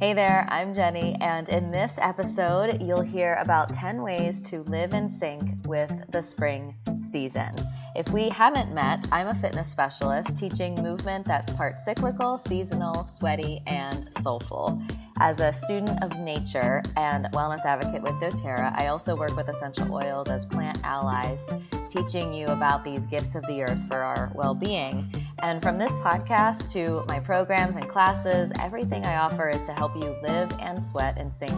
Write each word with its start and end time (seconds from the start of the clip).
Hey 0.00 0.14
there, 0.14 0.46
I'm 0.48 0.72
Jenny, 0.72 1.16
and 1.20 1.48
in 1.48 1.72
this 1.72 1.98
episode, 2.00 2.80
you'll 2.80 3.00
hear 3.00 3.34
about 3.40 3.72
10 3.72 4.00
ways 4.00 4.40
to 4.42 4.62
live 4.62 4.92
in 4.92 5.08
sync 5.08 5.66
with 5.66 5.90
the 6.12 6.22
spring 6.22 6.76
season. 7.02 7.52
If 7.96 8.08
we 8.10 8.28
haven't 8.28 8.72
met, 8.72 9.04
I'm 9.10 9.26
a 9.26 9.34
fitness 9.34 9.68
specialist 9.68 10.38
teaching 10.38 10.76
movement 10.76 11.26
that's 11.26 11.50
part 11.50 11.80
cyclical, 11.80 12.38
seasonal, 12.38 13.02
sweaty, 13.02 13.60
and 13.66 14.14
soulful. 14.14 14.80
As 15.20 15.40
a 15.40 15.52
student 15.52 16.00
of 16.04 16.16
nature 16.20 16.80
and 16.96 17.24
wellness 17.32 17.64
advocate 17.64 18.02
with 18.02 18.12
doTERRA, 18.20 18.72
I 18.78 18.86
also 18.86 19.16
work 19.16 19.34
with 19.34 19.48
essential 19.48 19.92
oils 19.92 20.28
as 20.28 20.44
plant 20.44 20.78
allies, 20.84 21.50
teaching 21.88 22.32
you 22.32 22.46
about 22.46 22.84
these 22.84 23.04
gifts 23.04 23.34
of 23.34 23.44
the 23.48 23.62
earth 23.62 23.80
for 23.88 23.96
our 23.96 24.30
well 24.36 24.54
being. 24.54 25.12
And 25.40 25.60
from 25.60 25.76
this 25.76 25.94
podcast 25.96 26.70
to 26.72 27.04
my 27.08 27.18
programs 27.18 27.74
and 27.74 27.88
classes, 27.88 28.52
everything 28.60 29.04
I 29.04 29.16
offer 29.16 29.48
is 29.48 29.64
to 29.64 29.72
help 29.72 29.96
you 29.96 30.14
live 30.22 30.52
and 30.60 30.82
sweat 30.82 31.18
in 31.18 31.32
sync 31.32 31.52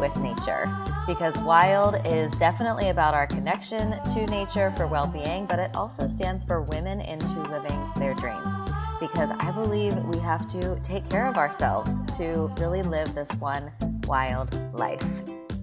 with 0.00 0.16
nature. 0.16 0.68
Because 1.06 1.36
wild 1.38 2.04
is 2.06 2.32
definitely 2.32 2.88
about 2.88 3.14
our 3.14 3.26
connection 3.26 3.92
to 4.14 4.26
nature 4.26 4.70
for 4.72 4.86
well 4.86 5.06
being, 5.06 5.46
but 5.46 5.58
it 5.58 5.74
also 5.74 6.06
stands 6.06 6.44
for 6.44 6.62
women 6.62 7.00
into 7.00 7.40
living 7.42 7.92
their 7.96 8.14
dreams 8.14 8.54
because 9.00 9.30
I 9.30 9.50
believe 9.52 9.96
we 10.04 10.18
have 10.18 10.46
to 10.48 10.78
take 10.80 11.08
care 11.08 11.26
of 11.26 11.36
ourselves 11.36 12.00
to 12.18 12.52
really 12.58 12.82
live 12.82 13.14
this 13.14 13.32
one 13.34 13.72
wild 14.04 14.54
life. 14.74 15.22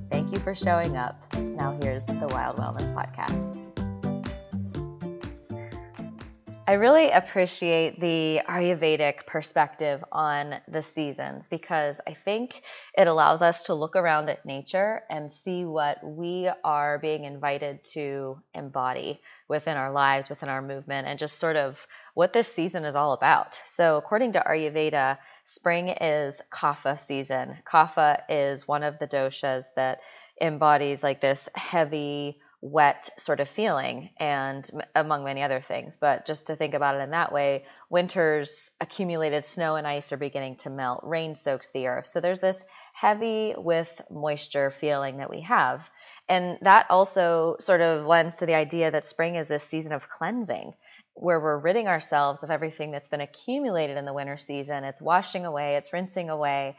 Thank 0.09 0.31
you 0.31 0.39
for 0.39 0.55
showing 0.55 0.97
up. 0.97 1.21
Now, 1.35 1.77
here's 1.81 2.05
the 2.05 2.27
Wild 2.31 2.57
Wellness 2.57 2.93
Podcast. 2.93 3.66
I 6.69 6.73
really 6.73 7.11
appreciate 7.11 7.97
the 7.97 8.41
Ayurvedic 8.45 9.25
perspective 9.25 10.03
on 10.11 10.55
the 10.67 10.83
seasons 10.83 11.47
because 11.47 12.01
I 12.05 12.13
think 12.13 12.61
it 12.97 13.07
allows 13.07 13.41
us 13.41 13.63
to 13.63 13.73
look 13.73 13.95
around 13.95 14.29
at 14.29 14.45
nature 14.45 15.01
and 15.09 15.31
see 15.31 15.63
what 15.63 16.03
we 16.03 16.49
are 16.65 16.99
being 16.99 17.23
invited 17.23 17.85
to 17.93 18.41
embody 18.53 19.21
within 19.47 19.77
our 19.77 19.93
lives, 19.93 20.29
within 20.29 20.49
our 20.49 20.61
movement, 20.61 21.07
and 21.07 21.17
just 21.17 21.39
sort 21.39 21.55
of 21.55 21.87
what 22.15 22.33
this 22.33 22.53
season 22.53 22.83
is 22.83 22.97
all 22.97 23.13
about. 23.13 23.57
So, 23.63 23.95
according 23.95 24.33
to 24.33 24.43
Ayurveda, 24.45 25.19
spring 25.45 25.87
is 25.87 26.41
Kapha 26.51 26.99
season. 26.99 27.59
Kapha 27.63 28.23
is 28.27 28.67
one 28.67 28.83
of 28.83 28.99
the 28.99 29.07
doshas 29.07 29.67
that 29.77 29.99
embodies 30.41 31.01
like 31.01 31.21
this 31.21 31.47
heavy, 31.55 32.41
wet 32.61 33.09
sort 33.17 33.39
of 33.39 33.47
feeling 33.47 34.09
and 34.17 34.67
among 34.95 35.23
many 35.23 35.43
other 35.43 35.61
things. 35.61 35.97
But 35.97 36.25
just 36.25 36.47
to 36.47 36.55
think 36.55 36.73
about 36.73 36.95
it 36.95 37.03
in 37.03 37.11
that 37.11 37.31
way 37.31 37.65
winter's 37.89 38.71
accumulated 38.81 39.45
snow 39.45 39.75
and 39.75 39.85
ice 39.85 40.11
are 40.11 40.17
beginning 40.17 40.55
to 40.57 40.69
melt. 40.69 41.01
Rain 41.03 41.35
soaks 41.35 41.69
the 41.69 41.87
earth. 41.87 42.07
So 42.07 42.19
there's 42.19 42.39
this 42.39 42.65
heavy 42.93 43.53
with 43.55 44.01
moisture 44.09 44.71
feeling 44.71 45.17
that 45.17 45.29
we 45.29 45.41
have. 45.41 45.87
And 46.27 46.57
that 46.61 46.87
also 46.89 47.57
sort 47.59 47.81
of 47.81 48.05
lends 48.05 48.37
to 48.37 48.47
the 48.47 48.55
idea 48.55 48.89
that 48.89 49.05
spring 49.05 49.35
is 49.35 49.47
this 49.47 49.63
season 49.63 49.93
of 49.93 50.09
cleansing 50.09 50.73
where 51.13 51.39
we're 51.39 51.57
ridding 51.57 51.87
ourselves 51.87 52.43
of 52.43 52.51
everything 52.51 52.91
that's 52.91 53.07
been 53.07 53.21
accumulated 53.21 53.97
in 53.97 54.05
the 54.05 54.13
winter 54.13 54.37
season. 54.37 54.83
It's 54.83 55.01
washing 55.01 55.45
away 55.45 55.75
it's 55.75 55.93
rinsing 55.93 56.29
away 56.29 56.75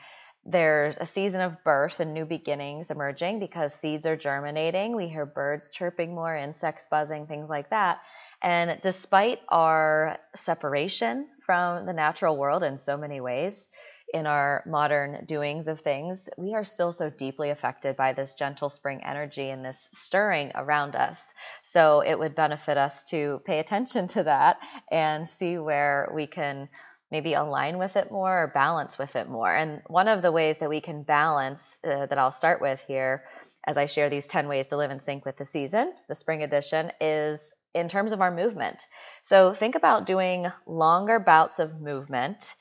there's 0.50 0.96
a 0.96 1.06
season 1.06 1.42
of 1.42 1.62
birth 1.62 2.00
and 2.00 2.14
new 2.14 2.24
beginnings 2.24 2.90
emerging 2.90 3.38
because 3.38 3.74
seeds 3.74 4.06
are 4.06 4.16
germinating. 4.16 4.96
We 4.96 5.08
hear 5.08 5.26
birds 5.26 5.70
chirping 5.70 6.14
more, 6.14 6.34
insects 6.34 6.86
buzzing, 6.90 7.26
things 7.26 7.50
like 7.50 7.70
that. 7.70 7.98
And 8.40 8.80
despite 8.80 9.40
our 9.48 10.18
separation 10.34 11.26
from 11.40 11.84
the 11.84 11.92
natural 11.92 12.36
world 12.36 12.62
in 12.62 12.78
so 12.78 12.96
many 12.96 13.20
ways, 13.20 13.68
in 14.14 14.26
our 14.26 14.62
modern 14.66 15.26
doings 15.26 15.68
of 15.68 15.80
things, 15.80 16.30
we 16.38 16.54
are 16.54 16.64
still 16.64 16.92
so 16.92 17.10
deeply 17.10 17.50
affected 17.50 17.94
by 17.96 18.14
this 18.14 18.34
gentle 18.34 18.70
spring 18.70 19.02
energy 19.04 19.50
and 19.50 19.62
this 19.62 19.90
stirring 19.92 20.50
around 20.54 20.96
us. 20.96 21.34
So 21.62 22.00
it 22.00 22.18
would 22.18 22.34
benefit 22.34 22.78
us 22.78 23.02
to 23.10 23.42
pay 23.44 23.58
attention 23.58 24.06
to 24.08 24.22
that 24.22 24.58
and 24.90 25.28
see 25.28 25.58
where 25.58 26.10
we 26.14 26.26
can 26.26 26.70
maybe 27.10 27.34
align 27.34 27.78
with 27.78 27.96
it 27.96 28.10
more 28.10 28.44
or 28.44 28.48
balance 28.48 28.98
with 28.98 29.16
it 29.16 29.28
more. 29.28 29.52
And 29.54 29.82
one 29.86 30.08
of 30.08 30.22
the 30.22 30.32
ways 30.32 30.58
that 30.58 30.68
we 30.68 30.80
can 30.80 31.02
balance 31.02 31.78
uh, 31.84 32.06
that 32.06 32.18
I'll 32.18 32.32
start 32.32 32.60
with 32.60 32.80
here 32.86 33.24
as 33.66 33.76
I 33.76 33.86
share 33.86 34.10
these 34.10 34.26
10 34.26 34.48
ways 34.48 34.68
to 34.68 34.76
live 34.76 34.90
in 34.90 35.00
sync 35.00 35.24
with 35.24 35.36
the 35.36 35.44
season, 35.44 35.92
the 36.08 36.14
spring 36.14 36.42
edition, 36.42 36.90
is 37.00 37.54
in 37.74 37.88
terms 37.88 38.12
of 38.12 38.20
our 38.20 38.34
movement. 38.34 38.86
So 39.22 39.54
think 39.54 39.74
about 39.74 40.06
doing 40.06 40.46
longer 40.66 41.18
bouts 41.18 41.58
of 41.58 41.80
movement, 41.80 42.54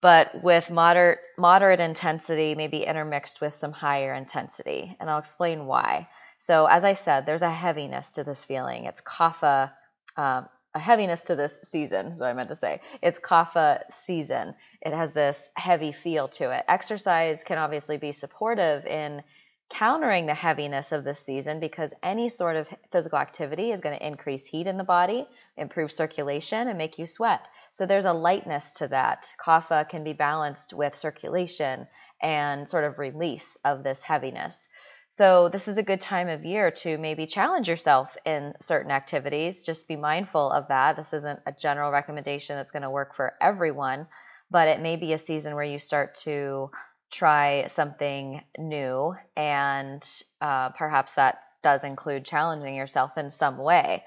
but 0.00 0.42
with 0.42 0.70
moderate 0.70 1.18
moderate 1.36 1.80
intensity, 1.80 2.54
maybe 2.54 2.84
intermixed 2.84 3.40
with 3.40 3.52
some 3.52 3.72
higher 3.72 4.14
intensity. 4.14 4.96
And 4.98 5.08
I'll 5.08 5.18
explain 5.18 5.66
why. 5.66 6.08
So 6.38 6.66
as 6.66 6.84
I 6.84 6.92
said, 6.92 7.26
there's 7.26 7.42
a 7.42 7.50
heaviness 7.50 8.12
to 8.12 8.24
this 8.24 8.44
feeling. 8.44 8.84
It's 8.84 9.00
kapha 9.00 9.72
um, 10.16 10.48
a 10.78 10.80
heaviness 10.80 11.24
to 11.24 11.36
this 11.36 11.58
season, 11.64 12.06
is 12.06 12.20
what 12.20 12.28
I 12.28 12.32
meant 12.32 12.48
to 12.48 12.54
say. 12.54 12.80
It's 13.02 13.18
kapha 13.18 13.82
season. 13.90 14.54
It 14.80 14.94
has 14.94 15.12
this 15.12 15.50
heavy 15.54 15.92
feel 15.92 16.28
to 16.28 16.56
it. 16.56 16.64
Exercise 16.68 17.44
can 17.44 17.58
obviously 17.58 17.98
be 17.98 18.12
supportive 18.12 18.86
in 18.86 19.22
countering 19.70 20.26
the 20.26 20.34
heaviness 20.34 20.92
of 20.92 21.04
this 21.04 21.18
season 21.18 21.60
because 21.60 21.92
any 22.02 22.28
sort 22.28 22.56
of 22.56 22.68
physical 22.90 23.18
activity 23.18 23.70
is 23.70 23.82
going 23.82 23.98
to 23.98 24.06
increase 24.06 24.46
heat 24.46 24.66
in 24.66 24.78
the 24.78 24.84
body, 24.84 25.26
improve 25.56 25.92
circulation, 25.92 26.68
and 26.68 26.78
make 26.78 26.98
you 26.98 27.04
sweat. 27.04 27.40
So 27.70 27.84
there's 27.84 28.06
a 28.06 28.12
lightness 28.12 28.72
to 28.74 28.88
that. 28.88 29.34
Kapha 29.44 29.88
can 29.88 30.04
be 30.04 30.14
balanced 30.14 30.72
with 30.72 30.94
circulation 30.94 31.86
and 32.22 32.68
sort 32.68 32.84
of 32.84 32.98
release 32.98 33.58
of 33.64 33.82
this 33.82 34.00
heaviness. 34.00 34.68
So, 35.10 35.48
this 35.48 35.68
is 35.68 35.78
a 35.78 35.82
good 35.82 36.02
time 36.02 36.28
of 36.28 36.44
year 36.44 36.70
to 36.70 36.98
maybe 36.98 37.26
challenge 37.26 37.68
yourself 37.68 38.16
in 38.26 38.54
certain 38.60 38.90
activities. 38.90 39.62
Just 39.62 39.88
be 39.88 39.96
mindful 39.96 40.50
of 40.50 40.68
that. 40.68 40.96
This 40.96 41.14
isn't 41.14 41.40
a 41.46 41.52
general 41.52 41.90
recommendation 41.90 42.56
that's 42.56 42.72
going 42.72 42.82
to 42.82 42.90
work 42.90 43.14
for 43.14 43.34
everyone, 43.40 44.06
but 44.50 44.68
it 44.68 44.80
may 44.80 44.96
be 44.96 45.14
a 45.14 45.18
season 45.18 45.54
where 45.54 45.64
you 45.64 45.78
start 45.78 46.16
to 46.16 46.70
try 47.10 47.66
something 47.68 48.42
new, 48.58 49.16
and 49.34 50.06
uh, 50.42 50.68
perhaps 50.70 51.14
that 51.14 51.42
does 51.62 51.84
include 51.84 52.26
challenging 52.26 52.74
yourself 52.74 53.16
in 53.16 53.30
some 53.30 53.56
way. 53.56 54.04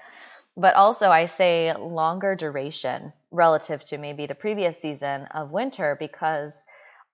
But 0.56 0.76
also, 0.76 1.08
I 1.08 1.26
say 1.26 1.74
longer 1.74 2.36
duration 2.36 3.12
relative 3.30 3.82
to 3.86 3.98
maybe 3.98 4.26
the 4.26 4.34
previous 4.34 4.78
season 4.78 5.24
of 5.26 5.50
winter 5.50 5.96
because 5.98 6.64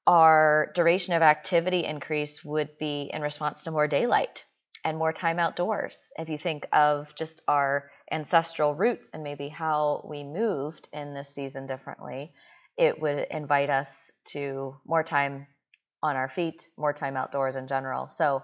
our 0.09 0.73
duration 0.75 1.13
of 1.13 1.21
activity 1.21 1.85
increase 1.85 2.43
would 2.43 2.79
be 2.79 3.11
in 3.13 3.21
response 3.21 3.65
to 3.65 3.71
more 3.71 3.87
daylight 3.87 4.43
and 4.83 4.97
more 4.97 5.13
time 5.13 5.39
outdoors. 5.39 6.13
If 6.19 6.31
you 6.31 6.39
think 6.39 6.67
of 6.73 7.15
just 7.15 7.43
our 7.47 7.91
ancestral 8.11 8.75
roots 8.75 9.11
and 9.13 9.23
maybe 9.23 9.49
how 9.49 10.07
we 10.09 10.25
moved 10.25 10.89
in 10.95 11.13
this 11.13 11.35
season 11.35 11.67
differently, 11.67 12.33
it 12.79 12.99
would 12.99 13.27
invite 13.31 13.69
us 13.69 14.11
to 14.29 14.77
more 14.87 15.03
time 15.05 15.47
on 16.03 16.17
our 16.17 16.31
feet, 16.31 16.71
more 16.79 16.95
time 16.95 17.15
outdoors 17.15 17.57
in 17.57 17.67
general. 17.67 18.09
So, 18.09 18.43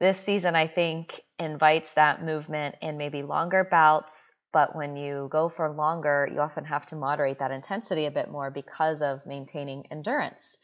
this 0.00 0.18
season, 0.18 0.54
I 0.54 0.66
think, 0.66 1.20
invites 1.38 1.92
that 1.94 2.22
movement 2.22 2.76
in 2.80 2.96
maybe 2.96 3.22
longer 3.22 3.64
bouts. 3.70 4.32
But 4.52 4.74
when 4.76 4.96
you 4.96 5.28
go 5.30 5.48
for 5.50 5.70
longer, 5.70 6.28
you 6.32 6.40
often 6.40 6.64
have 6.64 6.86
to 6.86 6.96
moderate 6.96 7.40
that 7.40 7.50
intensity 7.50 8.06
a 8.06 8.10
bit 8.10 8.30
more 8.30 8.50
because 8.50 9.02
of 9.02 9.26
maintaining 9.26 9.86
endurance. 9.90 10.56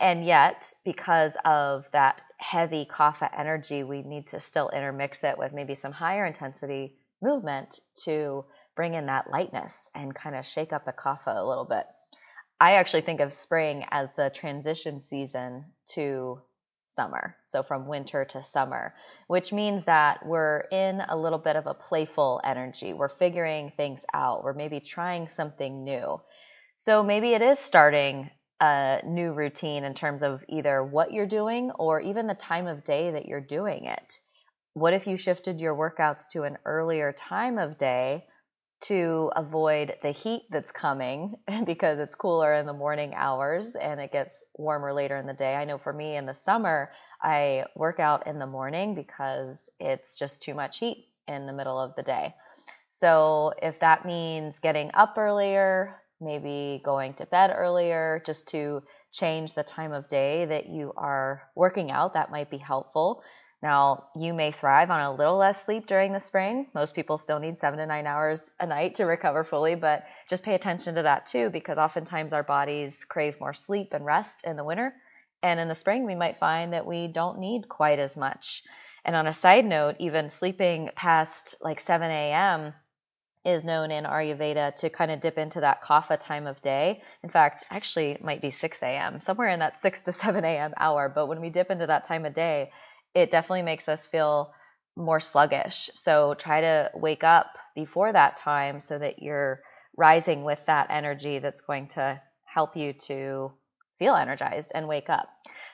And 0.00 0.24
yet, 0.24 0.72
because 0.84 1.36
of 1.44 1.86
that 1.92 2.20
heavy 2.38 2.86
kapha 2.88 3.28
energy, 3.36 3.82
we 3.82 4.02
need 4.02 4.28
to 4.28 4.40
still 4.40 4.68
intermix 4.70 5.24
it 5.24 5.38
with 5.38 5.52
maybe 5.52 5.74
some 5.74 5.92
higher 5.92 6.24
intensity 6.24 6.96
movement 7.20 7.80
to 8.04 8.44
bring 8.76 8.94
in 8.94 9.06
that 9.06 9.30
lightness 9.30 9.90
and 9.94 10.14
kind 10.14 10.36
of 10.36 10.46
shake 10.46 10.72
up 10.72 10.84
the 10.84 10.92
kapha 10.92 11.36
a 11.36 11.44
little 11.44 11.64
bit. 11.64 11.84
I 12.60 12.74
actually 12.74 13.02
think 13.02 13.20
of 13.20 13.34
spring 13.34 13.84
as 13.90 14.10
the 14.16 14.30
transition 14.30 15.00
season 15.00 15.64
to 15.94 16.42
summer. 16.86 17.36
So 17.46 17.62
from 17.62 17.86
winter 17.86 18.24
to 18.24 18.42
summer, 18.42 18.94
which 19.26 19.52
means 19.52 19.84
that 19.84 20.24
we're 20.24 20.60
in 20.72 21.00
a 21.00 21.16
little 21.16 21.38
bit 21.38 21.56
of 21.56 21.66
a 21.66 21.74
playful 21.74 22.40
energy. 22.42 22.94
We're 22.94 23.08
figuring 23.08 23.72
things 23.76 24.04
out. 24.14 24.42
We're 24.42 24.54
maybe 24.54 24.80
trying 24.80 25.28
something 25.28 25.84
new. 25.84 26.20
So 26.76 27.02
maybe 27.02 27.34
it 27.34 27.42
is 27.42 27.58
starting 27.58 28.30
a 28.60 29.00
new 29.04 29.32
routine 29.32 29.84
in 29.84 29.94
terms 29.94 30.22
of 30.22 30.44
either 30.48 30.82
what 30.82 31.12
you're 31.12 31.26
doing 31.26 31.70
or 31.72 32.00
even 32.00 32.26
the 32.26 32.34
time 32.34 32.66
of 32.66 32.84
day 32.84 33.12
that 33.12 33.26
you're 33.26 33.40
doing 33.40 33.84
it. 33.84 34.20
What 34.74 34.94
if 34.94 35.06
you 35.06 35.16
shifted 35.16 35.60
your 35.60 35.74
workouts 35.74 36.28
to 36.30 36.42
an 36.42 36.58
earlier 36.64 37.12
time 37.12 37.58
of 37.58 37.78
day 37.78 38.26
to 38.80 39.30
avoid 39.34 39.96
the 40.02 40.12
heat 40.12 40.42
that's 40.50 40.70
coming 40.70 41.34
because 41.66 41.98
it's 41.98 42.14
cooler 42.14 42.54
in 42.54 42.66
the 42.66 42.72
morning 42.72 43.12
hours 43.14 43.74
and 43.74 44.00
it 44.00 44.12
gets 44.12 44.44
warmer 44.54 44.92
later 44.92 45.16
in 45.16 45.26
the 45.26 45.34
day? 45.34 45.54
I 45.54 45.64
know 45.64 45.78
for 45.78 45.92
me 45.92 46.16
in 46.16 46.26
the 46.26 46.34
summer, 46.34 46.90
I 47.20 47.64
work 47.74 48.00
out 48.00 48.26
in 48.26 48.38
the 48.38 48.46
morning 48.46 48.94
because 48.94 49.70
it's 49.80 50.18
just 50.18 50.42
too 50.42 50.54
much 50.54 50.78
heat 50.78 51.08
in 51.26 51.46
the 51.46 51.52
middle 51.52 51.78
of 51.78 51.94
the 51.96 52.02
day. 52.02 52.34
So 52.88 53.52
if 53.60 53.80
that 53.80 54.06
means 54.06 54.58
getting 54.60 54.90
up 54.94 55.16
earlier, 55.18 56.00
maybe 56.20 56.80
going 56.84 57.14
to 57.14 57.26
bed 57.26 57.52
earlier 57.54 58.22
just 58.24 58.48
to 58.48 58.82
change 59.12 59.54
the 59.54 59.62
time 59.62 59.92
of 59.92 60.08
day 60.08 60.44
that 60.44 60.68
you 60.68 60.92
are 60.96 61.42
working 61.54 61.90
out, 61.90 62.14
that 62.14 62.30
might 62.30 62.50
be 62.50 62.58
helpful. 62.58 63.22
Now, 63.62 64.08
you 64.16 64.34
may 64.34 64.52
thrive 64.52 64.90
on 64.90 65.00
a 65.00 65.14
little 65.14 65.36
less 65.36 65.64
sleep 65.64 65.86
during 65.86 66.12
the 66.12 66.20
spring. 66.20 66.68
Most 66.74 66.94
people 66.94 67.18
still 67.18 67.40
need 67.40 67.56
seven 67.56 67.80
to 67.80 67.86
nine 67.86 68.06
hours 68.06 68.50
a 68.60 68.66
night 68.66 68.96
to 68.96 69.04
recover 69.04 69.42
fully, 69.42 69.74
but 69.74 70.04
just 70.28 70.44
pay 70.44 70.54
attention 70.54 70.94
to 70.94 71.02
that 71.02 71.26
too, 71.26 71.50
because 71.50 71.78
oftentimes 71.78 72.32
our 72.32 72.44
bodies 72.44 73.04
crave 73.04 73.40
more 73.40 73.54
sleep 73.54 73.94
and 73.94 74.04
rest 74.04 74.44
in 74.44 74.56
the 74.56 74.64
winter. 74.64 74.94
And 75.42 75.58
in 75.58 75.68
the 75.68 75.74
spring, 75.74 76.06
we 76.06 76.14
might 76.14 76.36
find 76.36 76.72
that 76.72 76.86
we 76.86 77.08
don't 77.08 77.40
need 77.40 77.68
quite 77.68 77.98
as 77.98 78.16
much. 78.16 78.62
And 79.04 79.16
on 79.16 79.26
a 79.26 79.32
side 79.32 79.64
note, 79.64 79.96
even 79.98 80.30
sleeping 80.30 80.90
past 80.94 81.56
like 81.60 81.80
7 81.80 82.08
a.m. 82.08 82.74
is 83.48 83.64
known 83.64 83.90
in 83.90 84.04
Ayurveda 84.04 84.74
to 84.76 84.90
kind 84.90 85.10
of 85.10 85.20
dip 85.20 85.38
into 85.38 85.60
that 85.60 85.82
kapha 85.82 86.18
time 86.18 86.46
of 86.46 86.60
day. 86.60 87.02
In 87.22 87.30
fact, 87.30 87.64
actually, 87.70 88.10
it 88.10 88.22
might 88.22 88.42
be 88.42 88.50
6 88.50 88.82
a.m., 88.82 89.20
somewhere 89.20 89.48
in 89.48 89.60
that 89.60 89.78
6 89.86 90.02
to 90.04 90.12
7 90.12 90.44
a.m. 90.44 90.74
hour. 90.76 91.08
But 91.08 91.26
when 91.26 91.40
we 91.40 91.50
dip 91.50 91.70
into 91.70 91.86
that 91.86 92.04
time 92.04 92.24
of 92.24 92.34
day, 92.34 92.70
it 93.14 93.30
definitely 93.30 93.62
makes 93.62 93.88
us 93.88 94.06
feel 94.06 94.52
more 94.96 95.20
sluggish. 95.20 95.90
So 95.94 96.34
try 96.34 96.60
to 96.60 96.90
wake 96.94 97.24
up 97.24 97.46
before 97.74 98.12
that 98.12 98.36
time 98.36 98.80
so 98.80 98.98
that 98.98 99.22
you're 99.22 99.62
rising 99.96 100.44
with 100.44 100.60
that 100.66 100.88
energy 100.90 101.38
that's 101.38 101.62
going 101.62 101.88
to 101.88 102.20
help 102.44 102.76
you 102.76 102.92
to 102.92 103.52
feel 103.98 104.14
energized 104.14 104.72
and 104.74 104.88
wake 104.88 105.08
up. 105.08 105.28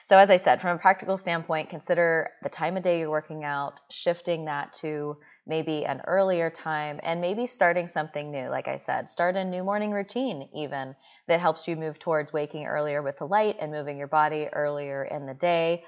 So, 0.05 0.17
as 0.17 0.29
I 0.29 0.37
said, 0.37 0.61
from 0.61 0.75
a 0.75 0.79
practical 0.79 1.17
standpoint, 1.17 1.69
consider 1.69 2.29
the 2.43 2.49
time 2.49 2.77
of 2.77 2.83
day 2.83 2.99
you're 2.99 3.09
working 3.09 3.43
out, 3.43 3.79
shifting 3.89 4.45
that 4.45 4.73
to 4.81 5.17
maybe 5.45 5.85
an 5.85 6.01
earlier 6.05 6.49
time, 6.49 6.99
and 7.03 7.21
maybe 7.21 7.45
starting 7.45 7.87
something 7.87 8.31
new. 8.31 8.49
Like 8.49 8.67
I 8.67 8.77
said, 8.77 9.09
start 9.09 9.35
a 9.35 9.45
new 9.45 9.63
morning 9.63 9.91
routine, 9.91 10.49
even 10.53 10.95
that 11.27 11.39
helps 11.39 11.67
you 11.67 11.75
move 11.75 11.99
towards 11.99 12.33
waking 12.33 12.65
earlier 12.65 13.01
with 13.01 13.17
the 13.17 13.27
light 13.27 13.57
and 13.59 13.71
moving 13.71 13.97
your 13.97 14.07
body 14.07 14.47
earlier 14.51 15.03
in 15.03 15.25
the 15.25 15.33
day 15.33 15.83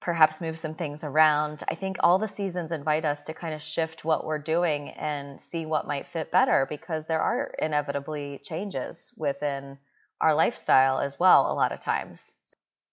perhaps 0.00 0.40
move 0.40 0.58
some 0.58 0.74
things 0.74 1.04
around. 1.04 1.62
I 1.68 1.74
think 1.74 1.96
all 2.00 2.18
the 2.18 2.28
seasons 2.28 2.72
invite 2.72 3.04
us 3.04 3.24
to 3.24 3.34
kind 3.34 3.54
of 3.54 3.62
shift 3.62 4.04
what 4.04 4.24
we're 4.24 4.38
doing 4.38 4.90
and 4.90 5.40
see 5.40 5.66
what 5.66 5.86
might 5.86 6.08
fit 6.08 6.30
better 6.30 6.66
because 6.68 7.06
there 7.06 7.20
are 7.20 7.54
inevitably 7.58 8.40
changes 8.42 9.12
within 9.16 9.78
our 10.20 10.34
lifestyle 10.34 10.98
as 10.98 11.18
well, 11.18 11.50
a 11.50 11.54
lot 11.54 11.72
of 11.72 11.80
times. 11.80 12.34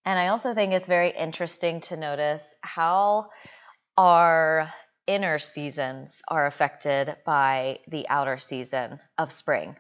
And 0.06 0.20
I 0.20 0.30
also 0.30 0.54
think 0.54 0.74
it's 0.74 0.88
very 0.88 1.12
interesting 1.12 1.82
to 1.82 1.98
notice 1.98 2.56
how 2.62 3.30
our 3.98 4.74
inner 5.08 5.40
seasons 5.40 6.22
are 6.28 6.46
affected 6.46 7.16
by 7.26 7.80
the 7.88 8.08
outer 8.10 8.38
season 8.38 9.00
of 9.18 9.32
spring. 9.32 9.76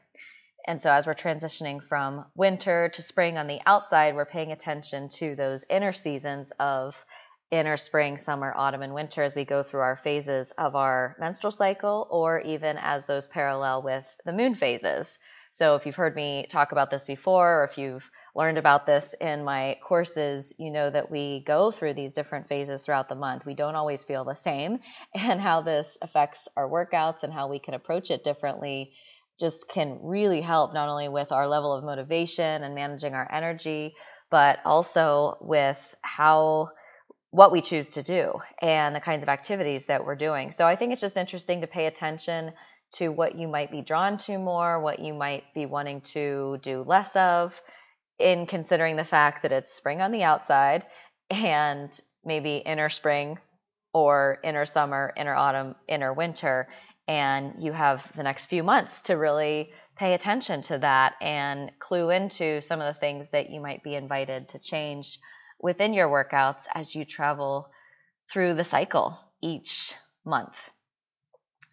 And 0.65 0.81
so, 0.81 0.91
as 0.91 1.05
we're 1.05 1.15
transitioning 1.15 1.83
from 1.83 2.25
winter 2.35 2.89
to 2.89 3.01
spring 3.01 3.37
on 3.37 3.47
the 3.47 3.59
outside, 3.65 4.15
we're 4.15 4.25
paying 4.25 4.51
attention 4.51 5.09
to 5.09 5.35
those 5.35 5.65
inner 5.69 5.91
seasons 5.91 6.51
of 6.59 7.05
inner 7.51 7.77
spring, 7.77 8.17
summer, 8.17 8.51
autumn, 8.55 8.81
and 8.81 8.93
winter 8.93 9.21
as 9.21 9.35
we 9.35 9.45
go 9.45 9.61
through 9.61 9.81
our 9.81 9.95
phases 9.95 10.51
of 10.51 10.75
our 10.75 11.15
menstrual 11.19 11.51
cycle, 11.51 12.07
or 12.09 12.39
even 12.39 12.77
as 12.77 13.05
those 13.05 13.27
parallel 13.27 13.83
with 13.83 14.05
the 14.25 14.33
moon 14.33 14.55
phases. 14.55 15.19
So, 15.51 15.75
if 15.75 15.85
you've 15.85 15.95
heard 15.95 16.15
me 16.15 16.47
talk 16.49 16.71
about 16.71 16.89
this 16.89 17.03
before, 17.03 17.61
or 17.61 17.63
if 17.65 17.77
you've 17.77 18.09
learned 18.35 18.57
about 18.57 18.85
this 18.85 19.13
in 19.19 19.43
my 19.43 19.77
courses, 19.83 20.53
you 20.57 20.71
know 20.71 20.89
that 20.89 21.11
we 21.11 21.43
go 21.45 21.71
through 21.71 21.93
these 21.93 22.13
different 22.13 22.47
phases 22.47 22.81
throughout 22.81 23.09
the 23.09 23.15
month. 23.15 23.45
We 23.45 23.53
don't 23.53 23.75
always 23.75 24.03
feel 24.03 24.25
the 24.25 24.35
same, 24.35 24.79
and 25.13 25.39
how 25.39 25.61
this 25.61 25.97
affects 26.01 26.47
our 26.57 26.69
workouts 26.69 27.23
and 27.23 27.33
how 27.33 27.49
we 27.49 27.59
can 27.59 27.73
approach 27.73 28.11
it 28.11 28.23
differently 28.23 28.93
just 29.39 29.67
can 29.67 29.99
really 30.03 30.41
help 30.41 30.73
not 30.73 30.89
only 30.89 31.09
with 31.09 31.31
our 31.31 31.47
level 31.47 31.73
of 31.73 31.83
motivation 31.83 32.63
and 32.63 32.75
managing 32.75 33.13
our 33.15 33.27
energy, 33.31 33.95
but 34.29 34.59
also 34.63 35.37
with 35.41 35.95
how 36.01 36.69
what 37.31 37.51
we 37.51 37.61
choose 37.61 37.91
to 37.91 38.03
do 38.03 38.39
and 38.61 38.95
the 38.95 38.99
kinds 38.99 39.23
of 39.23 39.29
activities 39.29 39.85
that 39.85 40.05
we're 40.05 40.15
doing. 40.15 40.51
So 40.51 40.67
I 40.67 40.75
think 40.75 40.91
it's 40.91 41.01
just 41.01 41.17
interesting 41.17 41.61
to 41.61 41.67
pay 41.67 41.87
attention 41.87 42.51
to 42.93 43.09
what 43.09 43.35
you 43.35 43.47
might 43.47 43.71
be 43.71 43.81
drawn 43.81 44.17
to 44.19 44.37
more, 44.37 44.79
what 44.79 44.99
you 44.99 45.15
might 45.15 45.43
be 45.55 45.65
wanting 45.65 46.01
to 46.01 46.59
do 46.61 46.83
less 46.83 47.15
of, 47.15 47.59
in 48.19 48.45
considering 48.45 48.95
the 48.95 49.05
fact 49.05 49.43
that 49.43 49.51
it's 49.51 49.73
spring 49.73 50.01
on 50.01 50.11
the 50.11 50.23
outside 50.23 50.85
and 51.29 51.99
maybe 52.23 52.57
inner 52.57 52.89
spring 52.89 53.37
or 53.93 54.39
inner 54.43 54.65
summer, 54.65 55.13
inner 55.15 55.35
autumn, 55.35 55.75
inner 55.87 56.13
winter 56.13 56.67
and 57.07 57.55
you 57.59 57.73
have 57.73 58.01
the 58.15 58.23
next 58.23 58.45
few 58.45 58.63
months 58.63 59.01
to 59.03 59.15
really 59.15 59.71
pay 59.97 60.13
attention 60.13 60.61
to 60.61 60.77
that 60.77 61.15
and 61.21 61.71
clue 61.79 62.09
into 62.09 62.61
some 62.61 62.79
of 62.79 62.93
the 62.93 62.99
things 62.99 63.27
that 63.29 63.49
you 63.49 63.59
might 63.59 63.83
be 63.83 63.95
invited 63.95 64.49
to 64.49 64.59
change 64.59 65.19
within 65.59 65.93
your 65.93 66.07
workouts 66.07 66.63
as 66.73 66.95
you 66.95 67.03
travel 67.03 67.69
through 68.31 68.53
the 68.53 68.63
cycle 68.63 69.17
each 69.41 69.93
month. 70.25 70.55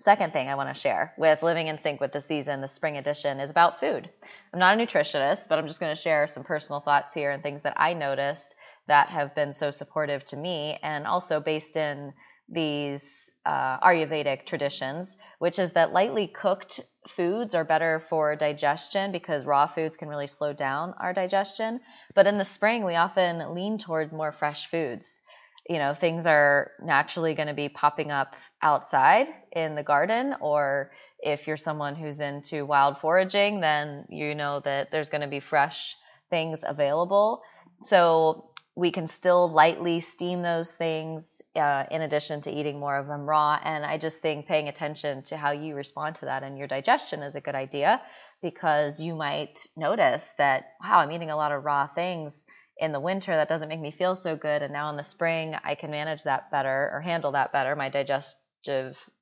Second 0.01 0.33
thing 0.33 0.49
I 0.49 0.55
want 0.55 0.75
to 0.75 0.81
share 0.81 1.13
with 1.19 1.43
Living 1.43 1.67
in 1.67 1.77
Sync 1.77 2.01
with 2.01 2.11
the 2.11 2.23
Season, 2.23 2.63
the 2.63 2.69
spring 2.69 2.97
edition, 2.97 3.39
is 3.39 3.51
about 3.51 3.81
food. 3.81 4.09
I'm 4.51 4.59
not 4.59 4.73
a 4.73 4.83
nutritionist, 4.83 5.47
but 5.47 5.59
I'm 5.59 5.67
just 5.67 5.79
going 5.79 5.95
to 5.95 6.01
share 6.01 6.27
some 6.27 6.43
personal 6.43 6.81
thoughts 6.81 7.13
here 7.13 7.31
and 7.31 7.43
things 7.43 7.63
that 7.63 7.75
I 7.77 7.93
noticed 7.93 8.55
that 8.87 9.11
have 9.11 9.35
been 9.35 9.53
so 9.53 9.71
supportive 9.71 10.25
to 10.27 10.39
me 10.39 10.79
and 10.83 11.07
also 11.07 11.39
based 11.39 11.77
in 11.77 12.15
these 12.49 13.35
uh, 13.45 13.79
Ayurvedic 13.81 14.47
traditions, 14.47 15.19
which 15.39 15.59
is 15.59 15.73
that 15.73 15.93
lightly 15.93 16.29
cooked 16.29 16.81
foods 17.07 17.55
are 17.55 17.65
better 17.65 18.01
for 18.01 18.37
digestion 18.37 19.13
because 19.13 19.45
raw 19.45 19.67
foods 19.67 19.99
can 19.99 20.09
really 20.09 20.29
slow 20.29 20.55
down 20.55 20.95
our 20.99 21.13
digestion. 21.13 21.79
But 22.15 22.27
in 22.27 22.39
the 22.39 22.45
spring, 22.47 22.87
we 22.87 22.95
often 22.95 23.53
lean 23.55 23.77
towards 23.77 24.15
more 24.15 24.33
fresh 24.33 24.65
foods. 24.71 25.21
You 25.69 25.77
know, 25.77 25.93
things 25.93 26.27
are 26.27 26.71
naturally 26.83 27.35
going 27.35 27.49
to 27.49 27.55
be 27.55 27.69
popping 27.69 28.11
up 28.11 28.35
outside 28.63 29.29
in 29.53 29.75
the 29.75 29.83
garden, 29.83 30.35
or 30.41 30.91
if 31.19 31.47
you're 31.47 31.57
someone 31.57 31.95
who's 31.95 32.21
into 32.21 32.65
wild 32.65 32.99
foraging, 32.99 33.61
then 33.61 34.07
you 34.09 34.35
know 34.35 34.61
that 34.61 34.91
there's 34.91 35.11
going 35.11 35.23
to 35.23 35.29
be 35.29 35.41
fresh 35.41 35.97
things 36.31 36.65
available. 36.67 37.43
So 37.83 38.51
we 38.77 38.93
can 38.93 39.07
still 39.07 39.51
lightly 39.51 40.01
steam 40.01 40.43
those 40.43 40.73
things 40.73 41.43
uh, 41.57 41.85
in 41.91 42.03
addition 42.03 42.41
to 42.43 42.51
eating 42.51 42.79
more 42.79 42.97
of 42.97 43.07
them 43.07 43.29
raw. 43.29 43.59
And 43.63 43.85
I 43.85 43.99
just 43.99 44.21
think 44.21 44.47
paying 44.47 44.69
attention 44.69 45.23
to 45.25 45.37
how 45.37 45.51
you 45.51 45.75
respond 45.75 46.17
to 46.17 46.27
that 46.27 46.43
and 46.43 46.57
your 46.57 46.69
digestion 46.69 47.23
is 47.23 47.35
a 47.35 47.41
good 47.41 47.55
idea 47.55 48.01
because 48.43 49.01
you 49.01 49.15
might 49.15 49.59
notice 49.77 50.33
that, 50.39 50.65
wow, 50.83 51.01
I'm 51.01 51.13
eating 51.13 51.31
a 51.31 51.37
lot 51.37 51.53
of 51.53 51.65
raw 51.65 51.89
things 51.89 52.47
in 52.79 52.93
the 52.93 53.01
winter. 53.01 53.33
That 53.33 53.49
doesn't 53.49 53.69
make 53.69 53.81
me 53.81 53.91
feel 53.91 54.15
so 54.15 54.37
good. 54.37 54.63
And 54.63 54.73
now 54.73 54.89
in 54.89 54.97
the 54.97 55.05
spring, 55.05 55.57
I 55.63 55.75
can 55.75 55.91
manage 55.91 56.23
that 56.23 56.51
better 56.51 56.91
or 56.93 57.01
handle 57.01 57.33
that 57.33 57.53
better. 57.53 57.77
My 57.77 57.91
digestive 57.91 58.41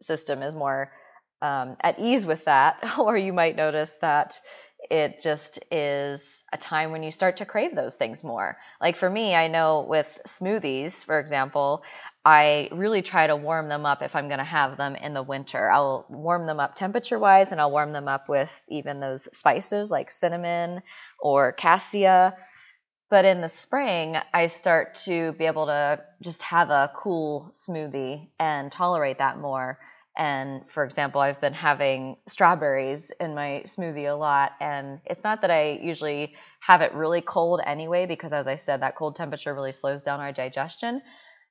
system 0.00 0.42
is 0.42 0.54
more 0.54 0.92
um, 1.42 1.76
at 1.80 1.98
ease 1.98 2.26
with 2.26 2.44
that. 2.46 2.78
or 2.98 3.16
you 3.16 3.32
might 3.32 3.56
notice 3.56 3.92
that 4.00 4.40
it 4.90 5.20
just 5.20 5.58
is 5.70 6.44
a 6.52 6.56
time 6.56 6.92
when 6.92 7.02
you 7.02 7.10
start 7.10 7.38
to 7.38 7.44
crave 7.44 7.74
those 7.74 7.94
things 7.94 8.24
more. 8.24 8.56
Like 8.80 8.96
for 8.96 9.10
me, 9.10 9.34
I 9.34 9.48
know 9.48 9.86
with 9.88 10.20
smoothies, 10.26 11.04
for 11.04 11.18
example, 11.18 11.82
I 12.24 12.68
really 12.72 13.02
try 13.02 13.26
to 13.26 13.36
warm 13.36 13.68
them 13.68 13.86
up 13.86 14.02
if 14.02 14.14
I'm 14.14 14.28
going 14.28 14.38
to 14.38 14.44
have 14.44 14.76
them 14.76 14.96
in 14.96 15.14
the 15.14 15.22
winter. 15.22 15.70
I'll 15.70 16.06
warm 16.08 16.46
them 16.46 16.60
up 16.60 16.74
temperature 16.74 17.18
wise 17.18 17.50
and 17.50 17.60
I'll 17.60 17.70
warm 17.70 17.92
them 17.92 18.08
up 18.08 18.28
with 18.28 18.64
even 18.68 19.00
those 19.00 19.24
spices 19.36 19.90
like 19.90 20.10
cinnamon 20.10 20.82
or 21.18 21.52
cassia. 21.52 22.36
But 23.10 23.24
in 23.24 23.40
the 23.40 23.48
spring, 23.48 24.16
I 24.34 24.48
start 24.48 24.96
to 25.06 25.32
be 25.32 25.46
able 25.46 25.66
to 25.66 26.02
just 26.20 26.42
have 26.42 26.68
a 26.68 26.90
cool 26.94 27.50
smoothie 27.54 28.28
and 28.38 28.70
tolerate 28.70 29.18
that 29.18 29.38
more. 29.38 29.78
And 30.16 30.68
for 30.70 30.84
example, 30.84 31.20
I've 31.20 31.40
been 31.40 31.54
having 31.54 32.16
strawberries 32.26 33.10
in 33.12 33.34
my 33.34 33.62
smoothie 33.64 34.10
a 34.10 34.14
lot. 34.14 34.52
And 34.60 35.00
it's 35.06 35.24
not 35.24 35.42
that 35.42 35.50
I 35.50 35.78
usually 35.80 36.34
have 36.60 36.82
it 36.82 36.92
really 36.92 37.22
cold 37.22 37.60
anyway, 37.64 38.04
because 38.06 38.32
as 38.32 38.46
I 38.46 38.56
said, 38.56 38.82
that 38.82 38.96
cold 38.96 39.16
temperature 39.16 39.54
really 39.54 39.72
slows 39.72 40.02
down 40.02 40.20
our 40.20 40.32
digestion 40.32 41.00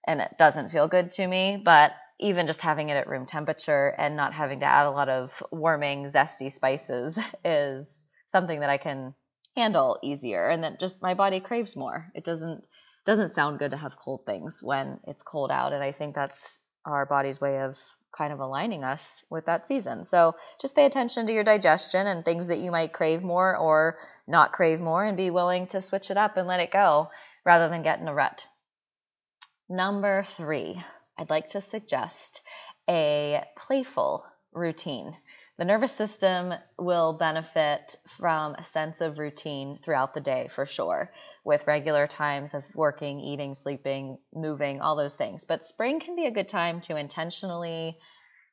and 0.06 0.22
it 0.22 0.38
doesn't 0.38 0.70
feel 0.70 0.88
good 0.88 1.12
to 1.12 1.26
me. 1.26 1.62
But 1.64 1.94
even 2.20 2.46
just 2.46 2.62
having 2.62 2.90
it 2.90 2.98
at 2.98 3.08
room 3.08 3.26
temperature 3.26 3.96
and 3.98 4.16
not 4.16 4.34
having 4.34 4.60
to 4.60 4.66
add 4.66 4.86
a 4.86 4.92
lot 4.92 5.10
of 5.10 5.32
warming, 5.52 6.06
zesty 6.06 6.52
spices 6.52 7.18
is 7.46 8.06
something 8.28 8.60
that 8.60 8.70
I 8.70 8.78
can 8.78 9.16
handle 9.58 10.00
easier 10.04 10.48
and 10.48 10.64
that 10.64 10.80
just 10.80 11.02
my 11.02 11.16
body 11.16 11.40
craves 11.40 11.76
more. 11.76 12.10
It 12.14 12.24
doesn't 12.24 12.64
doesn't 13.06 13.30
sound 13.30 13.60
good 13.60 13.72
to 13.72 13.78
have 13.78 13.98
cold 13.98 14.26
things 14.26 14.60
when 14.62 15.00
it's 15.08 15.24
cold 15.24 15.50
out 15.52 15.74
and 15.74 15.84
I 15.84 15.92
think 15.92 16.14
that's 16.14 16.60
our 16.86 17.06
body's 17.06 17.42
way 17.42 17.62
of 17.62 17.78
kind 18.16 18.32
of 18.32 18.40
aligning 18.40 18.84
us 18.84 19.24
with 19.30 19.46
that 19.46 19.68
season. 19.68 20.04
So 20.04 20.36
just 20.62 20.76
pay 20.76 20.86
attention 20.86 21.28
to 21.28 21.34
your 21.34 21.44
digestion 21.44 22.08
and 22.08 22.24
things 22.24 22.48
that 22.48 22.60
you 22.60 22.72
might 22.72 22.94
crave 22.94 23.24
more 23.24 23.58
or 23.58 23.98
not 24.28 24.54
crave 24.54 24.80
more 24.80 25.04
and 25.04 25.18
be 25.18 25.30
willing 25.30 25.68
to 25.68 25.82
switch 25.82 26.12
it 26.12 26.18
up 26.18 26.38
and 26.38 26.48
let 26.48 26.60
it 26.60 26.72
go 26.72 27.10
rather 27.46 27.68
than 27.70 27.84
get 27.84 28.00
in 28.00 28.08
a 28.08 28.14
rut. 28.14 28.48
Number 29.70 30.24
three, 30.24 30.82
I'd 31.18 31.30
like 31.30 31.48
to 31.48 31.62
suggest 31.62 32.42
a 32.90 33.44
playful 33.58 34.26
routine 34.54 35.16
the 35.58 35.66
nervous 35.66 35.92
system 35.92 36.54
will 36.78 37.14
benefit 37.14 37.96
from 38.08 38.54
a 38.56 38.64
sense 38.64 39.02
of 39.02 39.18
routine 39.18 39.80
throughout 39.84 40.14
the 40.14 40.22
day 40.22 40.48
for 40.50 40.66
sure, 40.66 41.12
with 41.44 41.66
regular 41.66 42.06
times 42.06 42.54
of 42.54 42.64
working, 42.76 43.20
eating, 43.20 43.56
sleeping, 43.56 44.20
moving, 44.34 44.82
all 44.82 44.96
those 44.96 45.16
things. 45.16 45.46
But 45.46 45.66
spring 45.66 46.00
can 46.00 46.16
be 46.16 46.26
a 46.26 46.32
good 46.32 46.48
time 46.48 46.82
to 46.82 46.96
intentionally 46.96 47.98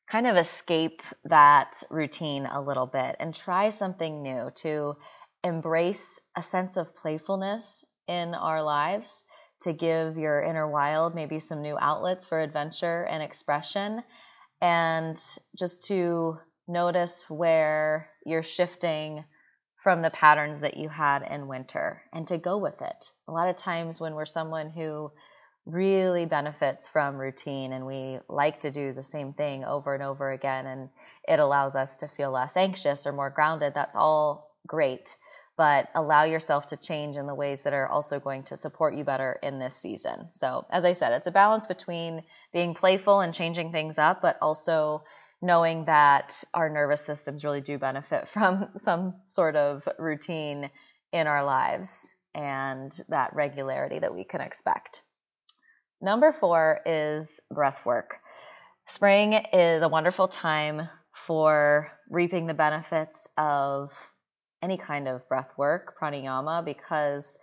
kind 0.08 0.26
of 0.26 0.36
escape 0.36 1.02
that 1.24 1.82
routine 1.90 2.46
a 2.46 2.60
little 2.60 2.86
bit 2.86 3.16
and 3.20 3.34
try 3.34 3.68
something 3.68 4.22
new 4.22 4.50
to 4.56 4.94
embrace 5.42 6.20
a 6.36 6.42
sense 6.42 6.76
of 6.76 6.96
playfulness 6.96 7.84
in 8.06 8.34
our 8.34 8.62
lives 8.62 9.24
to 9.60 9.72
give 9.72 10.18
your 10.18 10.42
inner 10.42 10.68
wild 10.68 11.14
maybe 11.14 11.38
some 11.38 11.62
new 11.62 11.76
outlets 11.78 12.26
for 12.26 12.40
adventure 12.40 13.04
and 13.04 13.22
expression 13.22 14.02
and 14.60 15.16
just 15.56 15.84
to 15.84 16.36
notice 16.66 17.24
where 17.28 18.08
you're 18.24 18.42
shifting 18.42 19.24
from 19.76 20.00
the 20.00 20.10
patterns 20.10 20.60
that 20.60 20.76
you 20.76 20.88
had 20.88 21.22
in 21.22 21.46
winter 21.46 22.02
and 22.12 22.26
to 22.28 22.38
go 22.38 22.56
with 22.56 22.80
it. 22.80 23.10
A 23.28 23.32
lot 23.32 23.48
of 23.48 23.56
times 23.56 24.00
when 24.00 24.14
we're 24.14 24.24
someone 24.24 24.70
who 24.70 25.12
really 25.66 26.26
benefits 26.26 26.88
from 26.88 27.16
routine 27.16 27.72
and 27.72 27.86
we 27.86 28.18
like 28.28 28.60
to 28.60 28.70
do 28.70 28.92
the 28.92 29.02
same 29.02 29.32
thing 29.32 29.64
over 29.64 29.94
and 29.94 30.02
over 30.02 30.30
again 30.30 30.66
and 30.66 30.88
it 31.26 31.38
allows 31.38 31.76
us 31.76 31.98
to 31.98 32.08
feel 32.08 32.30
less 32.30 32.56
anxious 32.56 33.06
or 33.06 33.12
more 33.12 33.30
grounded, 33.30 33.74
that's 33.74 33.96
all 33.96 34.50
great 34.66 35.16
but 35.56 35.88
allow 35.94 36.24
yourself 36.24 36.66
to 36.66 36.76
change 36.76 37.16
in 37.16 37.26
the 37.26 37.34
ways 37.34 37.62
that 37.62 37.72
are 37.72 37.86
also 37.86 38.18
going 38.18 38.42
to 38.44 38.56
support 38.56 38.94
you 38.94 39.04
better 39.04 39.38
in 39.42 39.58
this 39.58 39.76
season. 39.76 40.28
So, 40.32 40.66
as 40.70 40.84
I 40.84 40.94
said, 40.94 41.12
it's 41.12 41.26
a 41.26 41.32
balance 41.32 41.66
between 41.66 42.22
being 42.52 42.74
playful 42.74 43.20
and 43.20 43.32
changing 43.32 43.70
things 43.70 43.98
up, 43.98 44.20
but 44.20 44.36
also 44.42 45.04
knowing 45.44 45.84
that 45.84 46.42
our 46.54 46.70
nervous 46.70 47.04
systems 47.04 47.44
really 47.44 47.60
do 47.60 47.78
benefit 47.78 48.28
from 48.28 48.68
some 48.76 49.14
sort 49.24 49.56
of 49.56 49.86
routine 49.98 50.70
in 51.12 51.26
our 51.26 51.44
lives 51.44 52.14
and 52.34 52.92
that 53.08 53.34
regularity 53.34 53.98
that 53.98 54.14
we 54.14 54.24
can 54.24 54.40
expect. 54.40 55.02
Number 56.00 56.32
four 56.32 56.80
is 56.84 57.40
breath 57.50 57.86
work. 57.86 58.18
Spring 58.86 59.34
is 59.34 59.82
a 59.82 59.88
wonderful 59.88 60.28
time 60.28 60.88
for 61.12 61.92
reaping 62.10 62.46
the 62.46 62.54
benefits 62.54 63.28
of 63.38 63.92
any 64.60 64.76
kind 64.76 65.06
of 65.06 65.28
breath 65.28 65.54
work, 65.56 65.94
pranayama, 66.00 66.64
because 66.64 67.38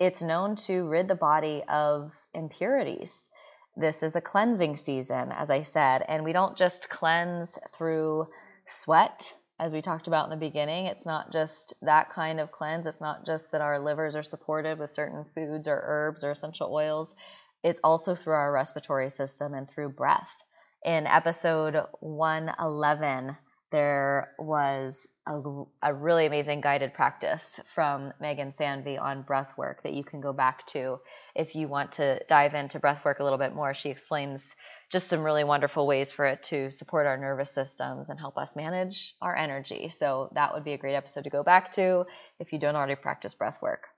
it's 0.00 0.22
known 0.22 0.56
to 0.56 0.88
rid 0.88 1.06
the 1.06 1.14
body 1.14 1.62
of 1.68 2.12
impurities. 2.34 3.28
This 3.76 4.02
is 4.02 4.16
a 4.16 4.20
cleansing 4.20 4.76
season, 4.76 5.32
as 5.32 5.48
I 5.48 5.62
said, 5.62 6.04
and 6.06 6.24
we 6.24 6.32
don't 6.32 6.58
just 6.58 6.90
cleanse 6.90 7.58
through 7.70 8.28
sweat, 8.66 9.34
as 9.58 9.72
we 9.72 9.80
talked 9.80 10.08
about 10.08 10.24
in 10.24 10.30
the 10.30 10.36
beginning. 10.36 10.86
It's 10.86 11.06
not 11.06 11.32
just 11.32 11.74
that 11.82 12.10
kind 12.10 12.38
of 12.38 12.52
cleanse. 12.52 12.84
It's 12.86 13.00
not 13.00 13.24
just 13.24 13.52
that 13.52 13.62
our 13.62 13.78
livers 13.78 14.14
are 14.14 14.22
supported 14.22 14.78
with 14.78 14.90
certain 14.90 15.24
foods 15.34 15.68
or 15.68 15.80
herbs 15.82 16.22
or 16.22 16.30
essential 16.30 16.72
oils. 16.72 17.14
It's 17.62 17.80
also 17.82 18.14
through 18.14 18.34
our 18.34 18.52
respiratory 18.52 19.08
system 19.08 19.54
and 19.54 19.68
through 19.68 19.90
breath. 19.90 20.36
In 20.84 21.06
episode 21.06 21.80
111, 22.00 23.36
there 23.72 24.32
was 24.38 25.08
a, 25.26 25.40
a, 25.82 25.92
really 25.94 26.26
amazing 26.26 26.60
guided 26.60 26.94
practice 26.94 27.58
from 27.64 28.12
Megan 28.20 28.50
Sanvi 28.50 29.00
on 29.00 29.22
breath 29.22 29.54
work 29.56 29.82
that 29.82 29.94
you 29.94 30.04
can 30.04 30.20
go 30.20 30.32
back 30.32 30.66
to 30.68 30.98
if 31.34 31.56
you 31.56 31.68
want 31.68 31.92
to 31.92 32.22
dive 32.28 32.54
into 32.54 32.78
breath 32.78 33.04
work 33.04 33.18
a 33.18 33.24
little 33.24 33.38
bit 33.38 33.54
more. 33.54 33.72
She 33.72 33.88
explains 33.88 34.54
just 34.90 35.08
some 35.08 35.22
really 35.22 35.42
wonderful 35.42 35.86
ways 35.86 36.12
for 36.12 36.26
it 36.26 36.42
to 36.44 36.70
support 36.70 37.06
our 37.06 37.16
nervous 37.16 37.50
systems 37.50 38.10
and 38.10 38.20
help 38.20 38.36
us 38.36 38.54
manage 38.54 39.14
our 39.22 39.34
energy. 39.34 39.88
So 39.88 40.28
that 40.34 40.52
would 40.54 40.64
be 40.64 40.74
a 40.74 40.78
great 40.78 40.94
episode 40.94 41.24
to 41.24 41.30
go 41.30 41.42
back 41.42 41.72
to 41.72 42.04
if 42.38 42.52
you 42.52 42.58
don't 42.58 42.76
already 42.76 42.96
practice 42.96 43.34
breath 43.34 43.60
work. 43.62 43.88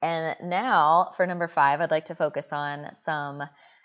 And 0.00 0.36
now 0.48 1.10
for 1.16 1.26
number 1.26 1.48
five, 1.48 1.80
I'd 1.80 1.90
like 1.90 2.06
to 2.06 2.14
focus 2.14 2.52
on 2.52 2.94
some 2.94 3.42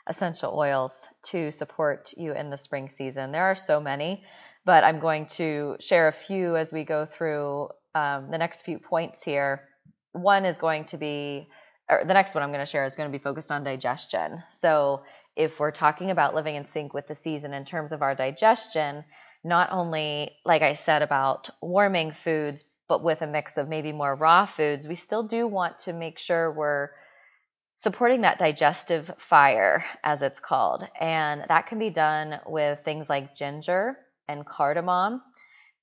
essential 0.08 0.54
oils 0.56 1.08
to 1.24 1.52
support 1.52 2.14
you 2.18 2.34
in 2.34 2.50
the 2.50 2.58
spring 2.58 2.90
season. 2.90 3.32
There 3.32 3.46
are 3.46 3.56
so 3.56 3.80
many 3.80 4.24
but 4.66 4.84
I'm 4.84 5.00
going 5.00 5.28
to 5.38 5.76
share 5.80 6.08
a 6.08 6.12
few 6.12 6.56
as 6.56 6.72
we 6.72 6.84
go 6.84 7.06
through 7.06 7.70
um, 7.96 8.32
the 8.32 8.38
next 8.38 8.64
few 8.64 8.80
points 8.80 9.24
here. 9.24 9.68
One 10.14 10.46
is 10.46 10.58
going 10.58 10.86
to 10.86 10.98
be, 10.98 11.50
or 11.90 12.04
the 12.06 12.14
next 12.14 12.34
one 12.34 12.44
I'm 12.44 12.52
going 12.52 12.66
to 12.66 12.70
share 12.70 12.86
is 12.86 12.96
going 12.96 13.12
to 13.12 13.18
be 13.18 13.22
focused 13.22 13.52
on 13.52 13.64
digestion. 13.64 14.44
So, 14.50 15.04
if 15.36 15.60
we're 15.60 15.72
talking 15.72 16.12
about 16.12 16.36
living 16.36 16.56
in 16.56 16.64
sync 16.64 16.94
with 16.94 17.08
the 17.08 17.16
season 17.16 17.54
in 17.54 17.66
terms 17.66 17.92
of 17.92 18.04
our 18.04 18.14
digestion, 18.14 19.04
not 19.44 19.72
only, 19.72 20.32
like 20.46 20.62
I 20.62 20.74
said, 20.74 21.02
about 21.02 21.50
warming 21.60 22.12
foods, 22.12 22.64
but 22.88 23.04
with 23.04 23.24
a 23.24 23.28
mix 23.28 23.58
of 23.58 23.68
maybe 23.68 23.92
more 23.92 24.14
raw 24.14 24.46
foods, 24.46 24.88
we 24.88 24.94
still 24.94 25.24
do 25.24 25.48
want 25.48 25.80
to 25.80 25.94
make 25.94 26.20
sure 26.20 26.52
we're 26.52 26.90
supporting 27.84 28.22
that 28.22 28.40
digestive 28.40 29.12
fire, 29.18 29.84
as 30.04 30.22
it's 30.22 30.40
called. 30.40 30.88
And 31.00 31.44
that 31.50 31.68
can 31.68 31.80
be 31.80 31.90
done 31.90 32.40
with 32.48 32.80
things 32.86 33.10
like 33.10 33.36
ginger, 33.36 33.98
and 34.28 34.46
cardamom. 34.46 35.22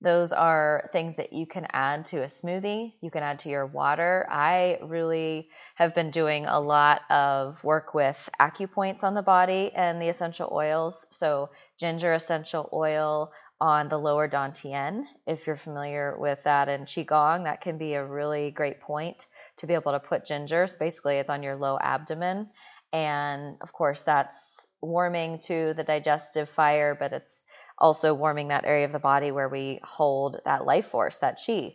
Those 0.02 0.32
are 0.32 0.88
things 0.92 1.16
that 1.16 1.34
you 1.34 1.46
can 1.46 1.66
add 1.70 2.06
to 2.06 2.22
a 2.22 2.26
smoothie. 2.26 2.94
You 3.02 3.10
can 3.10 3.22
add 3.22 3.40
to 3.40 3.50
your 3.50 3.66
water. 3.66 4.26
I 4.30 4.78
really 4.82 5.50
have 5.74 5.94
been 5.94 6.10
doing 6.10 6.46
a 6.46 6.58
lot 6.58 7.02
of 7.10 7.62
work 7.62 7.92
with 7.92 8.30
acupoints 8.40 9.04
on 9.04 9.12
the 9.12 9.20
body 9.20 9.72
and 9.74 10.00
the 10.00 10.08
essential 10.08 10.48
oils. 10.50 11.06
So, 11.10 11.50
ginger 11.78 12.14
essential 12.14 12.70
oil 12.72 13.32
on 13.60 13.90
the 13.90 13.98
lower 13.98 14.26
dantian. 14.26 15.04
If 15.26 15.46
you're 15.46 15.56
familiar 15.56 16.16
with 16.18 16.44
that 16.44 16.70
in 16.70 16.86
Qigong, 16.86 17.44
that 17.44 17.60
can 17.60 17.76
be 17.76 17.92
a 17.92 18.04
really 18.04 18.50
great 18.50 18.80
point 18.80 19.26
to 19.60 19.66
be 19.66 19.74
able 19.74 19.92
to 19.92 20.00
put 20.00 20.26
ginger. 20.26 20.66
So, 20.66 20.78
basically, 20.78 21.16
it's 21.16 21.30
on 21.30 21.42
your 21.42 21.56
low 21.56 21.78
abdomen. 21.80 22.48
And 22.92 23.56
of 23.60 23.72
course, 23.72 24.02
that's 24.02 24.66
warming 24.82 25.38
to 25.44 25.74
the 25.74 25.84
digestive 25.84 26.48
fire, 26.48 26.96
but 26.98 27.12
it's 27.12 27.46
also 27.78 28.14
warming 28.14 28.48
that 28.48 28.64
area 28.64 28.84
of 28.84 28.92
the 28.92 28.98
body 28.98 29.30
where 29.30 29.48
we 29.48 29.80
hold 29.82 30.40
that 30.44 30.66
life 30.66 30.86
force, 30.86 31.18
that 31.18 31.38
chi. 31.44 31.74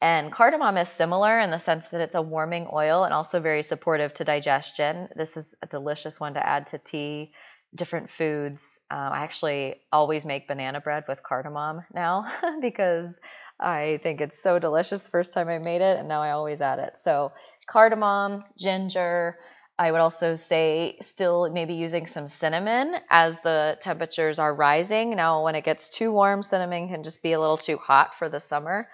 And 0.00 0.30
cardamom 0.30 0.76
is 0.76 0.88
similar 0.88 1.40
in 1.40 1.50
the 1.50 1.58
sense 1.58 1.86
that 1.88 2.02
it's 2.02 2.14
a 2.14 2.20
warming 2.20 2.68
oil 2.72 3.04
and 3.04 3.14
also 3.14 3.40
very 3.40 3.62
supportive 3.62 4.12
to 4.14 4.24
digestion. 4.24 5.08
This 5.16 5.36
is 5.36 5.54
a 5.62 5.66
delicious 5.66 6.20
one 6.20 6.34
to 6.34 6.46
add 6.46 6.66
to 6.68 6.78
tea, 6.78 7.32
different 7.74 8.10
foods. 8.10 8.78
Um, 8.90 8.98
I 8.98 9.20
actually 9.20 9.80
always 9.90 10.26
make 10.26 10.48
banana 10.48 10.80
bread 10.82 11.04
with 11.08 11.22
cardamom 11.22 11.82
now 11.94 12.30
because 12.60 13.20
I 13.58 14.00
think 14.02 14.20
it's 14.20 14.42
so 14.42 14.58
delicious 14.58 15.00
the 15.00 15.10
first 15.10 15.32
time 15.32 15.48
I 15.48 15.58
made 15.58 15.80
it, 15.80 15.98
and 15.98 16.08
now 16.08 16.20
I 16.20 16.32
always 16.32 16.60
add 16.60 16.78
it. 16.78 16.98
So, 16.98 17.32
cardamom, 17.66 18.44
ginger, 18.58 19.38
I 19.78 19.92
would 19.92 20.00
also 20.00 20.34
say 20.34 20.98
still 21.00 21.50
maybe 21.50 21.74
using 21.74 22.06
some 22.06 22.26
cinnamon 22.26 22.96
as 23.10 23.38
the 23.40 23.78
temperatures 23.80 24.38
are 24.38 24.54
rising. 24.54 25.16
Now, 25.16 25.44
when 25.44 25.54
it 25.54 25.64
gets 25.64 25.90
too 25.90 26.12
warm, 26.12 26.42
cinnamon 26.42 26.88
can 26.88 27.02
just 27.02 27.22
be 27.22 27.32
a 27.32 27.40
little 27.40 27.58
too 27.58 27.76
hot 27.76 28.14
for 28.16 28.28
the 28.28 28.40
summer 28.40 28.88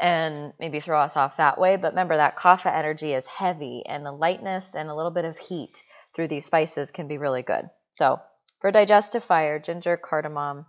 and 0.00 0.52
maybe 0.58 0.80
throw 0.80 1.00
us 1.00 1.16
off 1.16 1.36
that 1.36 1.58
way. 1.58 1.76
But 1.76 1.92
remember 1.92 2.16
that 2.16 2.36
kapha 2.36 2.72
energy 2.72 3.12
is 3.12 3.26
heavy 3.26 3.84
and 3.86 4.06
the 4.06 4.12
lightness 4.12 4.74
and 4.74 4.88
a 4.88 4.94
little 4.94 5.10
bit 5.10 5.24
of 5.24 5.36
heat 5.36 5.82
through 6.14 6.28
these 6.28 6.46
spices 6.46 6.90
can 6.90 7.08
be 7.08 7.18
really 7.18 7.42
good. 7.42 7.68
So, 7.90 8.20
for 8.60 8.70
digestive 8.70 9.24
fire, 9.24 9.58
ginger, 9.58 9.96
cardamom, 9.96 10.66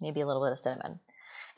maybe 0.00 0.22
a 0.22 0.26
little 0.26 0.42
bit 0.42 0.52
of 0.52 0.58
cinnamon. 0.58 1.00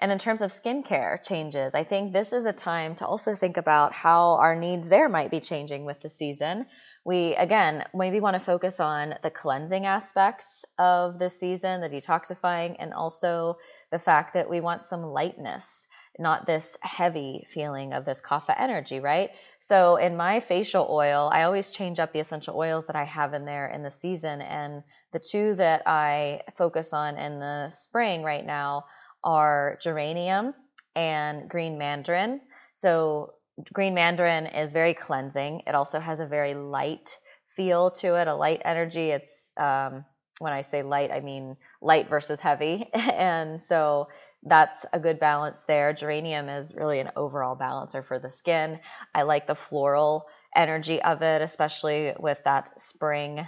And 0.01 0.11
in 0.11 0.19
terms 0.19 0.41
of 0.41 0.51
skincare 0.51 1.23
changes, 1.23 1.75
I 1.75 1.85
think 1.85 2.13
this 2.13 2.33
is 2.33 2.47
a 2.47 2.55
time 2.55 2.95
to 2.97 3.07
also 3.07 3.35
think 3.35 3.59
about 3.59 3.93
how 3.93 4.37
our 4.37 4.57
needs 4.57 4.89
there 4.89 5.11
might 5.11 5.31
be 5.31 5.41
changing 5.41 5.85
with 5.85 6.01
the 6.01 6.09
season. 6.09 6.65
We, 7.05 7.35
again, 7.35 7.85
maybe 7.93 8.19
want 8.19 8.35
to 8.35 8.41
focus 8.41 8.81
on 8.81 9.15
the 9.23 9.31
cleansing 9.31 9.85
aspects 9.85 10.65
of 10.79 11.19
the 11.19 11.29
season, 11.29 11.83
the 11.83 11.91
detoxifying, 11.91 12.77
and 12.79 12.95
also 12.95 13.59
the 13.91 13.99
fact 13.99 14.33
that 14.35 14.49
we 14.49 14.63
want 14.63 14.83
some 14.83 15.03
lightness, 15.03 15.87
not 16.19 16.47
this 16.47 16.79
heavy 16.81 17.45
feeling 17.47 17.93
of 17.93 18.07
this 18.07 18.23
kapha 18.23 18.55
energy, 18.59 19.01
right? 19.01 19.31
So 19.59 19.97
in 19.97 20.17
my 20.17 20.41
facial 20.41 20.89
oil, 20.91 21.29
I 21.31 21.43
always 21.43 21.69
change 21.69 22.01
up 22.01 22.15
the 22.15 22.21
essential 22.21 22.57
oils 22.57 22.87
that 22.87 22.97
I 22.97 23.05
have 23.05 23.35
in 23.35 23.45
there 23.45 23.69
in 23.69 23.83
the 23.83 23.91
season. 23.91 24.41
And 24.41 24.83
the 25.13 25.19
two 25.21 25.57
that 25.57 25.83
I 25.85 26.41
focus 26.57 26.95
on 26.95 27.19
in 27.19 27.39
the 27.39 27.69
spring 27.69 28.23
right 28.23 28.47
now 28.47 28.87
are 29.23 29.79
geranium 29.83 30.55
and 30.95 31.49
green 31.49 31.79
mandarin. 31.79 32.41
So, 32.75 33.35
green 33.73 33.95
mandarin 33.95 34.47
is 34.47 34.73
very 34.73 34.95
cleansing. 34.95 35.63
It 35.67 35.75
also 35.75 36.01
has 36.01 36.21
a 36.21 36.27
very 36.27 36.55
light 36.55 37.19
feel 37.47 37.91
to 37.91 38.21
it, 38.21 38.29
a 38.29 38.35
light 38.35 38.63
energy. 38.65 39.11
It's 39.11 39.53
um, 39.57 40.05
when 40.39 40.53
I 40.55 40.63
say 40.63 40.83
light, 40.83 41.11
I 41.11 41.21
mean 41.21 41.57
light 41.83 42.09
versus 42.09 42.41
heavy. 42.41 42.89
and 42.95 43.63
so 43.63 44.09
that's 44.43 44.87
a 44.93 44.99
good 44.99 45.21
balance 45.21 45.65
there. 45.65 45.93
Geranium 45.93 46.49
is 46.49 46.75
really 46.75 46.99
an 46.99 47.11
overall 47.15 47.57
balancer 47.57 48.03
for 48.03 48.19
the 48.19 48.31
skin. 48.31 48.81
I 49.15 49.23
like 49.23 49.47
the 49.47 49.55
floral 49.55 50.27
energy 50.57 51.03
of 51.03 51.21
it, 51.23 51.43
especially 51.43 52.15
with 52.19 52.39
that 52.45 52.81
spring 52.81 53.47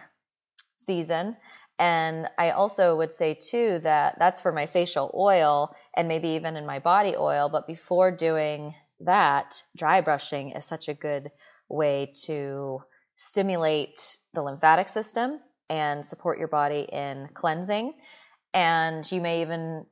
season. 0.76 1.37
And 1.79 2.29
I 2.38 2.50
also 2.50 2.97
would 2.97 3.12
say 3.12 3.35
too 3.35 3.81
that 3.81 4.19
that's 4.19 4.41
for 4.41 4.52
my 4.52 4.67
facial 4.67 5.11
oil 5.14 5.75
and 5.97 6.09
maybe 6.09 6.29
even 6.31 6.57
in 6.57 6.67
my 6.67 6.79
body 6.79 7.14
oil. 7.17 7.49
But 7.49 7.67
before 7.67 8.11
doing 8.11 8.75
that, 9.00 9.62
dry 9.76 10.00
brushing 10.00 10.50
is 10.50 10.64
such 10.64 10.88
a 10.88 10.95
good 10.95 11.31
way 11.69 12.12
to 12.26 12.83
stimulate 13.17 14.19
the 14.33 14.43
lymphatic 14.43 14.88
system 14.88 15.41
and 15.69 16.05
support 16.05 16.38
your 16.38 16.49
body 16.49 16.87
in 16.91 17.29
cleansing. 17.35 17.95
And 18.55 19.11
you 19.11 19.21
may 19.21 19.43
even 19.43 19.87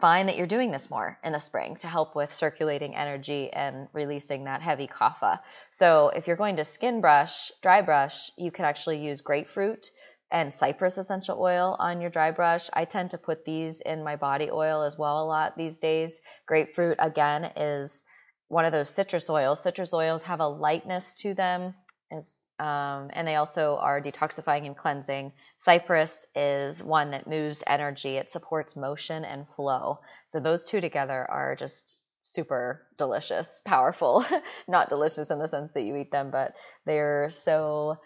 find 0.00 0.28
that 0.28 0.36
you're 0.36 0.46
doing 0.46 0.70
this 0.70 0.90
more 0.90 1.18
in 1.24 1.32
the 1.32 1.38
spring 1.38 1.76
to 1.76 1.86
help 1.86 2.14
with 2.14 2.34
circulating 2.34 2.94
energy 2.94 3.50
and 3.50 3.88
releasing 3.92 4.44
that 4.44 4.62
heavy 4.62 4.86
kapha. 4.86 5.40
So 5.70 6.10
if 6.10 6.26
you're 6.26 6.36
going 6.36 6.56
to 6.56 6.64
skin 6.64 7.00
brush, 7.00 7.50
dry 7.62 7.82
brush, 7.82 8.30
you 8.36 8.50
can 8.50 8.64
actually 8.64 9.04
use 9.04 9.22
grapefruit 9.22 9.90
and 10.30 10.52
cypress 10.52 10.98
essential 10.98 11.40
oil 11.40 11.76
on 11.78 12.00
your 12.00 12.10
dry 12.10 12.30
brush. 12.30 12.68
I 12.72 12.84
tend 12.84 13.12
to 13.12 13.18
put 13.18 13.44
these 13.44 13.80
in 13.80 14.04
my 14.04 14.16
body 14.16 14.50
oil 14.50 14.82
as 14.82 14.98
well 14.98 15.22
a 15.22 15.26
lot 15.26 15.56
these 15.56 15.78
days. 15.78 16.20
Grapefruit 16.46 16.96
again 16.98 17.44
is 17.56 18.04
one 18.48 18.64
of 18.64 18.72
those 18.72 18.90
citrus 18.90 19.30
oils. 19.30 19.62
Citrus 19.62 19.94
oils 19.94 20.22
have 20.22 20.40
a 20.40 20.48
lightness 20.48 21.14
to 21.14 21.34
them 21.34 21.74
as 22.10 22.34
um, 22.58 23.10
and 23.12 23.28
they 23.28 23.34
also 23.34 23.76
are 23.76 24.00
detoxifying 24.00 24.64
and 24.64 24.76
cleansing. 24.76 25.32
Cypress 25.56 26.26
is 26.34 26.82
one 26.82 27.10
that 27.10 27.26
moves 27.26 27.62
energy, 27.66 28.16
it 28.16 28.30
supports 28.30 28.76
motion 28.76 29.26
and 29.26 29.46
flow. 29.46 30.00
So, 30.24 30.40
those 30.40 30.64
two 30.64 30.80
together 30.80 31.26
are 31.30 31.54
just 31.54 32.02
super 32.24 32.86
delicious, 32.96 33.60
powerful. 33.64 34.24
Not 34.68 34.88
delicious 34.88 35.30
in 35.30 35.38
the 35.38 35.48
sense 35.48 35.72
that 35.74 35.82
you 35.82 35.96
eat 35.96 36.10
them, 36.10 36.30
but 36.30 36.56
they're 36.86 37.28
so 37.30 37.98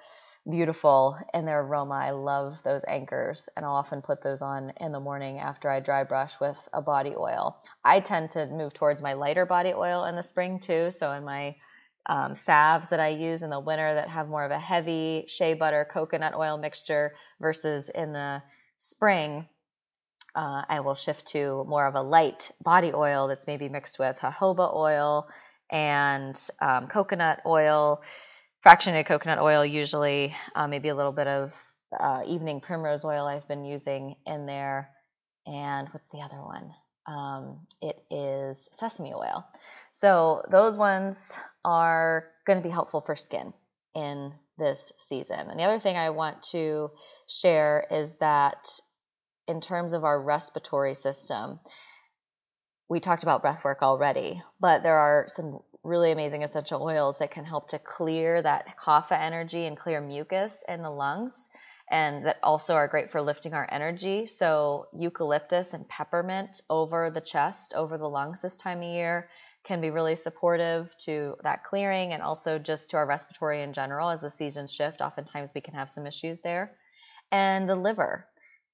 beautiful 0.48 1.18
in 1.34 1.44
their 1.44 1.60
aroma. 1.60 1.94
I 1.94 2.10
love 2.10 2.62
those 2.62 2.84
anchors, 2.86 3.48
and 3.56 3.64
I'll 3.64 3.74
often 3.74 4.02
put 4.02 4.22
those 4.22 4.42
on 4.42 4.72
in 4.80 4.92
the 4.92 5.00
morning 5.00 5.38
after 5.38 5.68
I 5.68 5.80
dry 5.80 6.04
brush 6.04 6.38
with 6.40 6.68
a 6.72 6.80
body 6.80 7.14
oil. 7.16 7.58
I 7.84 8.00
tend 8.00 8.32
to 8.32 8.46
move 8.46 8.72
towards 8.72 9.02
my 9.02 9.14
lighter 9.14 9.46
body 9.46 9.72
oil 9.74 10.04
in 10.04 10.16
the 10.16 10.22
spring 10.22 10.60
too. 10.60 10.90
So, 10.90 11.12
in 11.12 11.24
my 11.24 11.56
um, 12.06 12.34
salves 12.34 12.88
that 12.88 13.00
I 13.00 13.08
use 13.08 13.42
in 13.42 13.50
the 13.50 13.60
winter 13.60 13.94
that 13.94 14.08
have 14.08 14.28
more 14.28 14.44
of 14.44 14.50
a 14.50 14.58
heavy 14.58 15.26
shea 15.28 15.54
butter 15.54 15.86
coconut 15.90 16.34
oil 16.34 16.58
mixture 16.58 17.14
versus 17.40 17.88
in 17.88 18.12
the 18.12 18.42
spring, 18.78 19.46
uh, 20.34 20.62
I 20.68 20.80
will 20.80 20.94
shift 20.94 21.26
to 21.28 21.64
more 21.68 21.86
of 21.86 21.94
a 21.94 22.02
light 22.02 22.50
body 22.62 22.92
oil 22.94 23.28
that's 23.28 23.46
maybe 23.46 23.68
mixed 23.68 23.98
with 23.98 24.18
jojoba 24.18 24.74
oil 24.74 25.28
and 25.70 26.40
um, 26.60 26.88
coconut 26.88 27.42
oil, 27.46 28.02
fractionated 28.64 29.06
coconut 29.06 29.38
oil, 29.38 29.64
usually, 29.64 30.34
uh, 30.54 30.66
maybe 30.66 30.88
a 30.88 30.94
little 30.94 31.12
bit 31.12 31.26
of 31.26 31.54
uh, 31.98 32.22
evening 32.26 32.60
primrose 32.60 33.04
oil 33.04 33.26
I've 33.26 33.48
been 33.48 33.64
using 33.64 34.16
in 34.26 34.46
there. 34.46 34.90
And 35.46 35.88
what's 35.88 36.08
the 36.08 36.18
other 36.18 36.40
one? 36.40 36.72
Um, 37.06 37.66
it 37.80 37.98
is 38.10 38.68
sesame 38.72 39.14
oil. 39.14 39.44
So 39.92 40.42
those 40.50 40.76
ones 40.76 41.36
are 41.64 42.24
going 42.46 42.58
to 42.58 42.62
be 42.62 42.72
helpful 42.72 43.00
for 43.00 43.16
skin 43.16 43.52
in 43.94 44.32
this 44.58 44.92
season. 44.98 45.50
And 45.50 45.58
the 45.58 45.64
other 45.64 45.78
thing 45.78 45.96
I 45.96 46.10
want 46.10 46.42
to 46.52 46.90
share 47.26 47.86
is 47.90 48.16
that 48.16 48.68
in 49.48 49.60
terms 49.60 49.94
of 49.94 50.04
our 50.04 50.20
respiratory 50.20 50.94
system, 50.94 51.58
we 52.88 53.00
talked 53.00 53.22
about 53.22 53.42
breath 53.42 53.64
work 53.64 53.82
already, 53.82 54.42
but 54.60 54.82
there 54.82 54.98
are 54.98 55.24
some 55.28 55.60
really 55.82 56.12
amazing 56.12 56.42
essential 56.42 56.82
oils 56.82 57.18
that 57.18 57.30
can 57.30 57.44
help 57.44 57.68
to 57.68 57.78
clear 57.78 58.42
that 58.42 58.76
kapha 58.76 59.18
energy 59.18 59.66
and 59.66 59.76
clear 59.76 60.00
mucus 60.00 60.64
in 60.68 60.82
the 60.82 60.90
lungs 60.90 61.48
and 61.90 62.24
that 62.26 62.38
also 62.42 62.74
are 62.74 62.86
great 62.86 63.10
for 63.10 63.20
lifting 63.20 63.52
our 63.52 63.66
energy. 63.68 64.26
So, 64.26 64.86
eucalyptus 64.96 65.74
and 65.74 65.88
peppermint 65.88 66.60
over 66.70 67.10
the 67.10 67.20
chest, 67.20 67.74
over 67.74 67.98
the 67.98 68.08
lungs 68.08 68.40
this 68.40 68.56
time 68.56 68.78
of 68.78 68.84
year 68.84 69.28
can 69.64 69.80
be 69.80 69.90
really 69.90 70.14
supportive 70.14 70.94
to 70.98 71.34
that 71.42 71.64
clearing 71.64 72.12
and 72.12 72.22
also 72.22 72.58
just 72.58 72.90
to 72.90 72.96
our 72.96 73.06
respiratory 73.06 73.62
in 73.62 73.72
general 73.72 74.08
as 74.08 74.20
the 74.20 74.30
seasons 74.30 74.72
shift. 74.72 75.00
Oftentimes, 75.00 75.52
we 75.54 75.60
can 75.60 75.74
have 75.74 75.90
some 75.90 76.06
issues 76.06 76.40
there. 76.40 76.76
And 77.32 77.68
the 77.68 77.76
liver, 77.76 78.26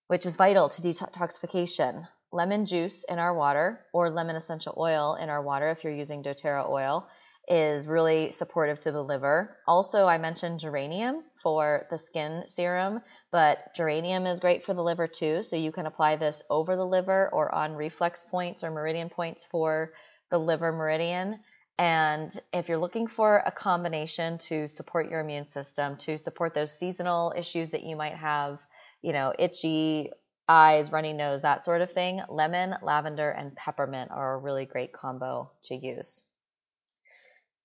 which 0.09 0.27
is 0.27 0.37
vital 0.37 0.69
to 0.69 0.83
detoxification. 0.83 2.07
Lemon 2.33 2.67
juice 2.67 3.05
in 3.05 3.19
our 3.19 3.35
water 3.35 3.81
or 3.93 4.11
lemon 4.11 4.37
essential 4.37 4.75
oil 4.77 5.15
in 5.15 5.29
our 5.29 5.43
water 5.43 5.71
if 5.71 5.85
you're 5.85 5.93
using 5.93 6.23
doTERRA 6.23 6.69
oil 6.69 7.09
is 7.49 7.87
really 7.87 8.33
supportive 8.33 8.81
to 8.81 8.93
the 8.93 9.03
liver. 9.03 9.57
Also, 9.69 10.07
I 10.07 10.19
mentioned 10.19 10.59
geranium 10.59 11.23
for 11.43 11.87
the 11.91 11.99
skin 11.99 12.43
serum, 12.47 13.01
but 13.31 13.59
geranium 13.77 14.27
is 14.27 14.41
great 14.41 14.65
for 14.65 14.75
the 14.75 14.83
liver 14.83 15.07
too. 15.07 15.43
So 15.43 15.55
you 15.57 15.71
can 15.71 15.87
apply 15.87 16.17
this 16.17 16.43
over 16.51 16.75
the 16.75 16.85
liver 16.85 17.31
or 17.33 17.55
on 17.55 17.75
reflex 17.75 18.25
points 18.25 18.65
or 18.65 18.71
meridian 18.71 19.09
points 19.11 19.45
for 19.45 19.93
the 20.31 20.39
liver 20.39 20.73
meridian. 20.73 21.39
And 21.79 22.37
if 22.53 22.69
you're 22.69 22.79
looking 22.79 23.07
for 23.07 23.41
a 23.45 23.53
combination 23.53 24.39
to 24.39 24.67
support 24.67 25.11
your 25.11 25.21
immune 25.21 25.45
system, 25.45 25.97
to 25.99 26.19
support 26.19 26.55
those 26.55 26.77
seasonal 26.77 27.33
issues 27.37 27.71
that 27.71 27.85
you 27.85 27.97
might 27.97 28.15
have, 28.15 28.59
you 29.03 29.12
know, 29.12 29.33
itchy 29.39 30.11
eyes, 30.48 30.92
runny 30.92 31.12
nose, 31.12 31.42
that 31.42 31.64
sort 31.64 31.80
of 31.80 31.90
thing, 31.90 32.20
lemon, 32.28 32.74
lavender, 32.82 33.30
and 33.30 33.56
peppermint 33.56 34.11
are 34.11 34.35
a 34.35 34.38
really 34.38 34.66
great 34.66 34.92
combo 34.92 35.50
to 35.62 35.74
use. 35.74 36.22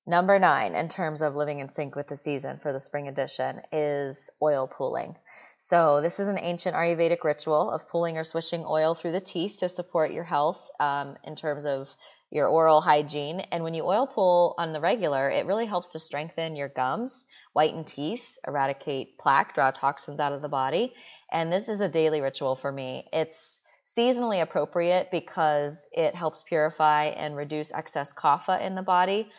Number 0.07 0.39
nine, 0.39 0.73
in 0.73 0.87
terms 0.87 1.21
of 1.21 1.35
living 1.35 1.59
in 1.59 1.69
sync 1.69 1.95
with 1.95 2.07
the 2.07 2.17
season 2.17 2.57
for 2.57 2.73
the 2.73 2.79
spring 2.79 3.07
edition, 3.07 3.61
is 3.71 4.31
oil 4.41 4.67
pulling. 4.67 5.15
So, 5.57 6.01
this 6.01 6.19
is 6.19 6.27
an 6.27 6.39
ancient 6.39 6.75
Ayurvedic 6.75 7.23
ritual 7.23 7.69
of 7.69 7.87
pulling 7.87 8.17
or 8.17 8.23
swishing 8.23 8.65
oil 8.65 8.95
through 8.95 9.11
the 9.11 9.21
teeth 9.21 9.57
to 9.59 9.69
support 9.69 10.11
your 10.11 10.23
health 10.23 10.71
um, 10.79 11.17
in 11.23 11.35
terms 11.35 11.67
of 11.67 11.95
your 12.31 12.47
oral 12.47 12.81
hygiene. 12.81 13.41
And 13.41 13.63
when 13.63 13.75
you 13.75 13.83
oil 13.83 14.07
pull 14.07 14.55
on 14.57 14.73
the 14.73 14.81
regular, 14.81 15.29
it 15.29 15.45
really 15.45 15.67
helps 15.67 15.91
to 15.91 15.99
strengthen 15.99 16.55
your 16.55 16.69
gums, 16.69 17.25
whiten 17.53 17.83
teeth, 17.83 18.39
eradicate 18.47 19.19
plaque, 19.19 19.53
draw 19.53 19.69
toxins 19.69 20.19
out 20.19 20.33
of 20.33 20.41
the 20.41 20.49
body. 20.49 20.95
And 21.31 21.51
this 21.51 21.69
is 21.69 21.81
a 21.81 21.89
daily 21.89 22.21
ritual 22.21 22.55
for 22.55 22.71
me. 22.71 23.07
It's 23.13 23.61
seasonally 23.85 24.41
appropriate 24.41 25.09
because 25.11 25.87
it 25.91 26.13
helps 26.13 26.43
purify 26.43 27.05
and 27.05 27.35
reduce 27.35 27.71
excess 27.71 28.13
kapha 28.13 28.61
in 28.61 28.75
the 28.75 28.81
body 28.81 29.31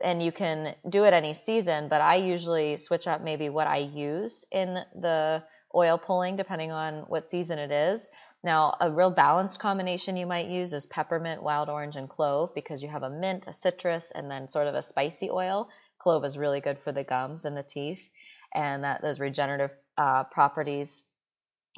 and 0.00 0.22
you 0.22 0.32
can 0.32 0.74
do 0.88 1.04
it 1.04 1.12
any 1.12 1.32
season, 1.32 1.88
but 1.88 2.00
I 2.00 2.16
usually 2.16 2.76
switch 2.76 3.06
up 3.06 3.22
maybe 3.22 3.48
what 3.48 3.66
I 3.66 3.78
use 3.78 4.44
in 4.52 4.74
the 4.74 5.42
oil 5.74 5.98
pulling 5.98 6.36
depending 6.36 6.70
on 6.70 7.04
what 7.08 7.28
season 7.28 7.58
it 7.58 7.70
is. 7.70 8.10
Now, 8.44 8.76
a 8.80 8.90
real 8.90 9.10
balanced 9.10 9.58
combination 9.58 10.16
you 10.16 10.26
might 10.26 10.48
use 10.48 10.72
is 10.72 10.86
peppermint, 10.86 11.42
wild 11.42 11.68
orange, 11.68 11.96
and 11.96 12.08
clove 12.08 12.54
because 12.54 12.82
you 12.82 12.88
have 12.88 13.02
a 13.02 13.10
mint, 13.10 13.46
a 13.48 13.52
citrus, 13.52 14.12
and 14.12 14.30
then 14.30 14.48
sort 14.48 14.66
of 14.66 14.74
a 14.74 14.82
spicy 14.82 15.30
oil. 15.30 15.68
Clove 15.98 16.24
is 16.24 16.38
really 16.38 16.60
good 16.60 16.78
for 16.78 16.92
the 16.92 17.02
gums 17.02 17.44
and 17.44 17.56
the 17.56 17.62
teeth, 17.62 18.08
and 18.54 18.84
that 18.84 19.02
those 19.02 19.18
regenerative 19.18 19.74
uh, 19.96 20.24
properties 20.24 21.02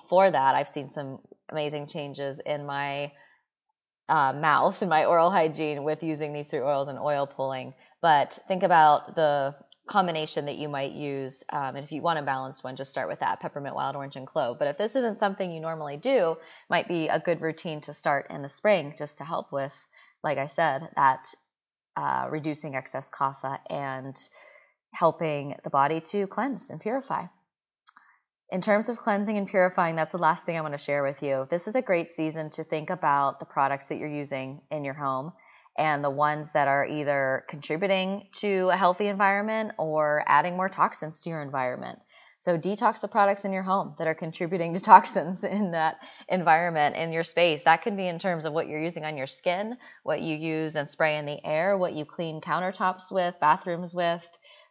for 0.09 0.31
that. 0.31 0.55
I've 0.55 0.69
seen 0.69 0.89
some 0.89 1.21
amazing 1.49 1.87
changes 1.87 2.39
in 2.39 2.67
my 2.67 3.13
uh, 4.09 4.33
mouth 4.33 4.81
and 4.83 4.91
my 4.91 5.05
oral 5.05 5.31
hygiene 5.31 5.85
with 5.85 6.03
using 6.03 6.33
these 6.33 6.49
three 6.49 6.61
oils 6.61 6.89
and 6.89 6.99
oil 6.99 7.27
pulling. 7.27 7.75
But 8.01 8.39
think 8.49 8.63
about 8.63 9.15
the 9.15 9.57
combination 9.89 10.47
that 10.47 10.57
you 10.57 10.69
might 10.69 10.93
use. 10.93 11.43
Um, 11.51 11.77
and 11.77 11.85
if 11.85 11.91
you 11.91 12.03
want 12.03 12.19
a 12.19 12.23
balanced 12.23 12.63
one, 12.63 12.77
just 12.77 12.91
start 12.91 13.09
with 13.09 13.21
that 13.21 13.41
peppermint, 13.41 13.75
wild 13.75 13.97
orange, 13.97 14.17
and 14.17 14.27
clove. 14.27 14.59
But 14.59 14.69
if 14.69 14.79
this 14.79 14.95
isn't 14.95 15.19
something 15.19 15.51
you 15.51 15.61
normally 15.61 15.97
do, 15.97 16.37
might 16.69 16.89
be 16.89 17.09
a 17.09 17.19
good 17.19 17.41
routine 17.41 17.81
to 17.83 17.93
start 17.93 18.27
in 18.31 18.43
the 18.43 18.49
spring 18.49 18.95
just 18.97 19.19
to 19.19 19.25
help 19.25 19.51
with, 19.51 19.75
like 20.23 20.39
I 20.39 20.47
said, 20.47 20.89
that 20.95 21.35
uh, 21.97 22.29
reducing 22.31 22.77
excess 22.77 23.11
kapha 23.11 23.59
and 23.69 24.17
helping 24.93 25.57
the 25.65 25.71
body 25.71 26.01
to 26.01 26.27
cleanse 26.27 26.71
and 26.71 26.81
purify. 26.81 27.25
In 28.51 28.63
terms 28.63 28.89
of 28.89 28.97
cleansing 28.97 29.37
and 29.37 29.47
purifying, 29.47 29.95
that's 29.95 30.13
the 30.13 30.19
last 30.19 30.47
thing 30.47 30.57
I 30.57 30.63
want 30.63 30.73
to 30.73 30.79
share 30.79 31.03
with 31.03 31.23
you. 31.23 31.47
This 31.51 31.69
is 31.69 31.75
a 31.75 31.83
great 31.83 32.09
season 32.09 32.49
to 32.51 32.65
think 32.65 32.89
about 32.89 33.41
the 33.41 33.47
products 33.47 33.87
that 33.87 33.97
you're 33.99 34.09
using 34.09 34.63
in 34.71 34.87
your 34.87 34.95
home 34.95 35.35
and 35.77 36.03
the 36.03 36.09
ones 36.09 36.53
that 36.53 36.67
are 36.67 36.87
either 36.87 37.45
contributing 37.47 38.27
to 38.41 38.71
a 38.71 38.77
healthy 38.77 39.09
environment 39.09 39.73
or 39.77 40.25
adding 40.27 40.57
more 40.57 40.71
toxins 40.71 41.21
to 41.21 41.31
your 41.31 41.43
environment. 41.43 41.99
So 42.39 42.57
detox 42.57 43.03
the 43.03 43.09
products 43.09 43.45
in 43.45 43.53
your 43.53 43.65
home 43.65 43.95
that 43.99 44.09
are 44.09 44.15
contributing 44.15 44.73
to 44.73 44.81
toxins 44.95 45.45
in 45.45 45.73
that 45.73 45.99
environment 46.27 46.97
in 46.97 47.13
your 47.13 47.25
space. 47.25 47.65
That 47.65 47.83
can 47.83 47.97
be 47.97 48.09
in 48.09 48.19
terms 48.19 48.47
of 48.47 48.55
what 48.55 48.67
you're 48.67 48.83
using 48.83 49.05
on 49.05 49.19
your 49.19 49.27
skin, 49.27 49.77
what 50.05 50.23
you 50.23 50.35
use 50.35 50.75
and 50.75 50.89
spray 50.89 51.19
in 51.19 51.27
the 51.27 51.45
air, 51.45 51.77
what 51.77 51.93
you 51.93 52.07
clean 52.07 52.41
countertops 52.41 53.13
with, 53.13 53.39
bathrooms 53.41 53.95
with. 53.95 54.27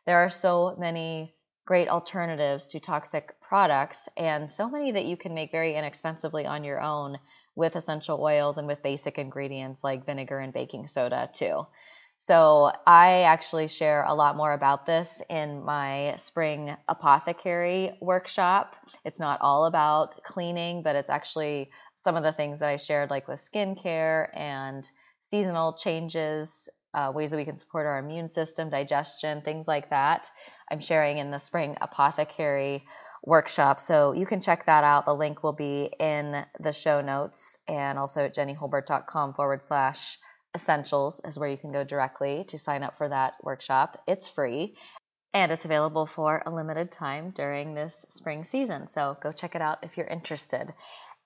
There 0.08 0.18
are 0.18 0.32
so 0.32 0.76
many 0.80 1.36
great 1.68 1.90
alternatives 1.90 2.70
to 2.70 2.80
toxic 2.80 3.36
products 3.42 4.08
and 4.16 4.50
so 4.50 4.70
many 4.70 4.94
that 4.94 5.04
you 5.06 5.18
can 5.18 5.34
make 5.34 5.52
very 5.52 5.76
inexpensively 5.76 6.46
on 6.46 6.64
your 6.64 6.82
own 6.82 7.20
with 7.56 7.76
essential 7.76 8.24
oils 8.24 8.58
and 8.58 8.68
with 8.68 8.82
basic 8.82 9.18
ingredients 9.18 9.84
like 9.84 10.06
vinegar 10.06 10.40
and 10.40 10.54
baking 10.54 10.88
soda 10.88 11.30
too. 11.34 11.68
So 12.20 12.72
I 12.88 13.24
actually 13.24 13.68
share 13.68 14.06
a 14.08 14.16
lot 14.16 14.38
more 14.38 14.54
about 14.54 14.86
this 14.86 15.22
in 15.30 15.64
my 15.64 16.16
spring 16.16 16.74
apothecary 16.88 17.98
workshop. 18.02 18.78
It's 19.04 19.20
not 19.20 19.42
all 19.42 19.66
about 19.66 20.24
cleaning, 20.24 20.84
but 20.84 20.96
it's 20.96 21.10
actually 21.10 21.70
some 21.96 22.16
of 22.16 22.24
the 22.24 22.32
things 22.32 22.60
that 22.60 22.70
I 22.70 22.78
shared, 22.78 23.10
like 23.10 23.28
with 23.28 23.40
skincare 23.40 24.30
and 24.36 24.90
seasonal 25.20 25.74
changes, 25.74 26.70
uh, 26.94 27.12
ways 27.14 27.32
that 27.32 27.38
we 27.38 27.46
can 27.46 27.58
support 27.58 27.86
our 27.86 28.00
immune 28.00 28.28
system, 28.28 28.70
digestion, 28.70 29.42
things 29.42 29.68
like 29.68 29.90
that. 29.90 30.30
I'm 30.70 30.80
sharing 30.80 31.18
in 31.18 31.32
the 31.32 31.40
spring 31.40 31.78
apothecary 31.80 32.86
workshop. 33.24 33.80
So 33.80 34.14
you 34.14 34.26
can 34.26 34.42
check 34.42 34.66
that 34.66 34.84
out. 34.84 35.06
The 35.06 35.16
link 35.16 35.44
will 35.44 35.54
be 35.54 35.92
in 36.00 36.46
the 36.60 36.72
show 36.72 37.02
notes 37.02 37.60
and 37.68 37.98
also 37.98 38.26
at 38.26 38.36
jennyholbert.com 38.36 39.34
forward 39.34 39.64
slash 39.64 40.18
essentials 40.56 41.22
is 41.24 41.38
where 41.38 41.50
you 41.50 41.58
can 41.58 41.72
go 41.72 41.84
directly 41.84 42.46
to 42.46 42.58
sign 42.58 42.84
up 42.84 42.98
for 42.98 43.10
that 43.10 43.36
workshop. 43.44 44.02
It's 44.08 44.28
free 44.28 44.76
and 45.34 45.52
it's 45.52 45.66
available 45.66 46.06
for 46.06 46.42
a 46.46 46.52
limited 46.52 46.92
time 46.92 47.32
during 47.32 47.74
this 47.74 48.06
spring 48.10 48.44
season. 48.44 48.88
So 48.88 49.18
go 49.22 49.32
check 49.32 49.56
it 49.56 49.62
out 49.62 49.80
if 49.84 49.98
you're 49.98 50.08
interested. 50.08 50.74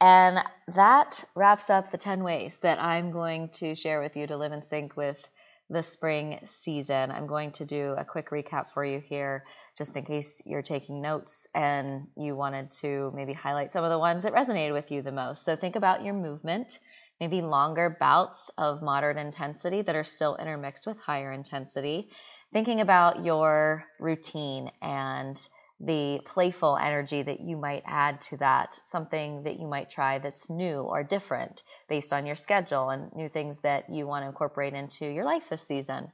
And 0.02 0.40
that 0.76 1.24
wraps 1.36 1.70
up 1.70 1.92
the 1.92 1.98
10 1.98 2.24
ways 2.24 2.60
that 2.60 2.80
I'm 2.80 3.12
going 3.12 3.50
to 3.60 3.76
share 3.76 4.02
with 4.02 4.18
you 4.18 4.26
to 4.28 4.38
live 4.38 4.52
in 4.52 4.64
sync 4.64 4.98
with 4.98 5.20
the 5.72 5.82
spring 5.82 6.40
season. 6.46 7.12
I'm 7.12 7.28
going 7.28 7.54
to 7.54 7.66
do 7.66 7.96
a 7.98 8.04
quick 8.04 8.30
recap 8.30 8.70
for 8.70 8.84
you 8.84 9.00
here, 9.00 9.46
just 9.78 9.96
in 9.96 10.04
case 10.04 10.42
you're 10.46 10.62
taking 10.62 11.02
notes 11.02 11.48
and 11.56 12.08
you 12.18 12.36
wanted 12.36 12.72
to 12.82 13.12
maybe 13.16 13.32
highlight 13.32 13.72
some 13.72 13.86
of 13.86 13.90
the 13.90 13.98
ones 13.98 14.24
that 14.24 14.34
resonated 14.34 14.74
with 14.74 14.92
you 14.92 15.02
the 15.02 15.14
most. 15.14 15.46
So 15.46 15.56
think 15.56 15.78
about 15.78 16.04
your 16.04 16.14
movement, 16.14 16.78
maybe 17.22 17.42
longer 17.42 17.96
bouts 17.98 18.52
of 18.58 18.82
moderate 18.82 19.18
intensity 19.18 19.82
that 19.82 19.96
are 19.96 20.04
still 20.04 20.36
intermixed 20.36 20.86
with 20.86 21.00
higher 21.00 21.32
intensity. 21.32 22.10
Thinking 22.52 22.82
about 22.82 23.24
your 23.24 23.86
routine 23.98 24.72
and 24.82 25.42
the 25.84 26.22
playful 26.26 26.78
energy 26.78 27.24
that 27.24 27.40
you 27.40 27.58
might 27.58 27.82
add 27.86 28.22
to 28.22 28.38
that, 28.38 28.80
something 28.84 29.44
that 29.44 29.60
you 29.60 29.68
might 29.68 29.90
try 29.90 30.20
that's 30.20 30.50
new 30.50 30.82
or 30.82 31.04
different 31.04 31.64
based 31.90 32.14
on 32.14 32.28
your 32.28 32.36
schedule 32.36 32.90
and 32.90 33.12
new 33.16 33.28
things 33.28 33.62
that 33.62 33.90
you 33.90 34.06
want 34.06 34.24
to 34.24 34.28
incorporate 34.28 34.74
into 34.74 35.08
your 35.08 35.24
life 35.24 35.50
this 35.50 35.66
season. 35.66 36.12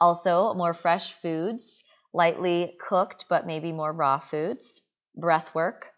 Also, 0.00 0.54
more 0.54 0.72
fresh 0.72 1.12
foods, 1.12 1.84
lightly 2.14 2.76
cooked 2.80 3.26
but 3.28 3.46
maybe 3.46 3.72
more 3.72 3.92
raw 3.92 4.18
foods, 4.18 4.80
breath 5.14 5.54
work, 5.54 5.90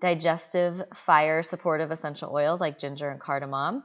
digestive, 0.00 0.82
fire 0.94 1.44
supportive 1.44 1.92
essential 1.92 2.32
oils 2.34 2.60
like 2.60 2.80
ginger 2.80 3.08
and 3.08 3.20
cardamom. 3.20 3.84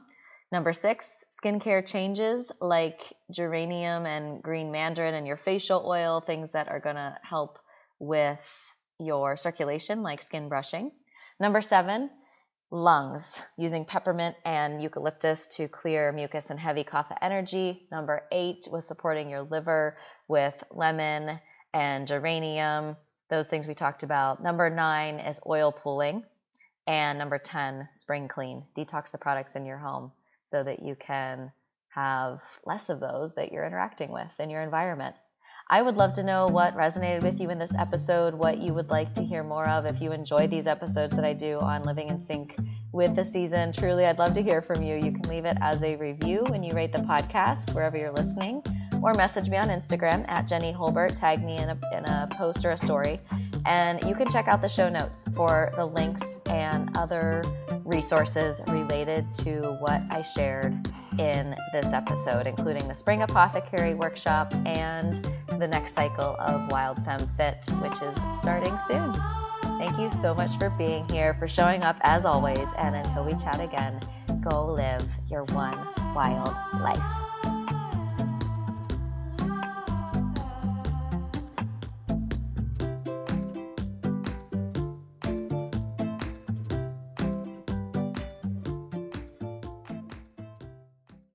Number 0.50 0.72
six, 0.72 1.24
skincare 1.32 1.86
changes 1.86 2.50
like 2.60 3.00
geranium 3.30 4.06
and 4.06 4.42
green 4.42 4.72
mandarin 4.72 5.14
and 5.14 5.26
your 5.26 5.36
facial 5.36 5.86
oil, 5.86 6.20
things 6.20 6.50
that 6.50 6.68
are 6.68 6.80
going 6.80 6.96
to 6.96 7.16
help 7.22 7.58
with 7.98 8.71
your 9.04 9.36
circulation, 9.36 10.02
like 10.02 10.22
skin 10.22 10.48
brushing. 10.48 10.92
Number 11.40 11.60
seven, 11.60 12.10
lungs, 12.70 13.42
using 13.56 13.84
peppermint 13.84 14.36
and 14.44 14.82
eucalyptus 14.82 15.48
to 15.56 15.68
clear 15.68 16.12
mucus 16.12 16.50
and 16.50 16.58
heavy 16.58 16.84
kapha 16.84 17.16
energy. 17.20 17.86
Number 17.90 18.22
eight 18.32 18.66
was 18.70 18.86
supporting 18.86 19.28
your 19.28 19.42
liver 19.42 19.96
with 20.28 20.54
lemon 20.70 21.38
and 21.74 22.06
geranium, 22.06 22.96
those 23.28 23.48
things 23.48 23.66
we 23.66 23.74
talked 23.74 24.02
about. 24.02 24.42
Number 24.42 24.70
nine 24.70 25.20
is 25.20 25.40
oil 25.46 25.72
pulling. 25.72 26.24
And 26.86 27.18
number 27.18 27.38
10, 27.38 27.88
spring 27.94 28.28
clean. 28.28 28.64
Detox 28.76 29.12
the 29.12 29.18
products 29.18 29.54
in 29.54 29.64
your 29.64 29.78
home 29.78 30.12
so 30.44 30.62
that 30.62 30.82
you 30.82 30.96
can 30.96 31.52
have 31.88 32.40
less 32.64 32.88
of 32.88 33.00
those 33.00 33.34
that 33.34 33.52
you're 33.52 33.66
interacting 33.66 34.10
with 34.10 34.30
in 34.38 34.50
your 34.50 34.62
environment. 34.62 35.14
I 35.72 35.80
would 35.80 35.96
love 35.96 36.12
to 36.14 36.22
know 36.22 36.48
what 36.48 36.76
resonated 36.76 37.22
with 37.22 37.40
you 37.40 37.48
in 37.48 37.58
this 37.58 37.74
episode, 37.74 38.34
what 38.34 38.58
you 38.58 38.74
would 38.74 38.90
like 38.90 39.14
to 39.14 39.22
hear 39.22 39.42
more 39.42 39.66
of. 39.66 39.86
If 39.86 40.02
you 40.02 40.12
enjoyed 40.12 40.50
these 40.50 40.66
episodes 40.66 41.16
that 41.16 41.24
I 41.24 41.32
do 41.32 41.60
on 41.60 41.84
Living 41.84 42.10
in 42.10 42.20
Sync 42.20 42.54
with 42.92 43.16
the 43.16 43.24
season, 43.24 43.72
truly, 43.72 44.04
I'd 44.04 44.18
love 44.18 44.34
to 44.34 44.42
hear 44.42 44.60
from 44.60 44.82
you. 44.82 44.96
You 44.96 45.12
can 45.12 45.22
leave 45.30 45.46
it 45.46 45.56
as 45.62 45.82
a 45.82 45.96
review 45.96 46.44
when 46.48 46.62
you 46.62 46.74
rate 46.74 46.92
the 46.92 46.98
podcast 46.98 47.74
wherever 47.74 47.96
you're 47.96 48.12
listening, 48.12 48.62
or 49.02 49.14
message 49.14 49.48
me 49.48 49.56
on 49.56 49.70
Instagram 49.70 50.28
at 50.28 50.46
Jenny 50.46 50.74
Holbert. 50.74 51.16
Tag 51.16 51.42
me 51.42 51.56
in 51.56 51.70
a, 51.70 51.78
in 51.96 52.04
a 52.04 52.28
post 52.32 52.66
or 52.66 52.72
a 52.72 52.76
story. 52.76 53.18
And 53.64 53.98
you 54.06 54.14
can 54.14 54.30
check 54.30 54.48
out 54.48 54.60
the 54.60 54.68
show 54.68 54.90
notes 54.90 55.26
for 55.34 55.72
the 55.76 55.86
links 55.86 56.38
and 56.44 56.94
other 56.98 57.44
resources 57.82 58.60
related 58.68 59.32
to 59.38 59.78
what 59.80 60.02
I 60.10 60.20
shared 60.20 60.86
in 61.18 61.56
this 61.72 61.92
episode, 61.92 62.46
including 62.46 62.88
the 62.88 62.94
Spring 62.94 63.22
Apothecary 63.22 63.94
Workshop 63.94 64.54
and 64.66 65.14
the 65.58 65.68
next 65.68 65.94
cycle 65.94 66.36
of 66.38 66.70
Wild 66.70 67.04
Femme 67.04 67.30
Fit, 67.36 67.66
which 67.80 68.00
is 68.02 68.16
starting 68.38 68.78
soon. 68.86 69.14
Thank 69.78 69.98
you 69.98 70.12
so 70.12 70.34
much 70.34 70.56
for 70.58 70.70
being 70.70 71.08
here, 71.08 71.34
for 71.34 71.48
showing 71.48 71.82
up 71.82 71.96
as 72.02 72.24
always, 72.24 72.72
and 72.78 72.94
until 72.94 73.24
we 73.24 73.34
chat 73.34 73.60
again, 73.60 74.00
go 74.42 74.72
live 74.72 75.08
your 75.28 75.44
one 75.44 75.78
wild 76.14 76.54
life. 76.80 77.31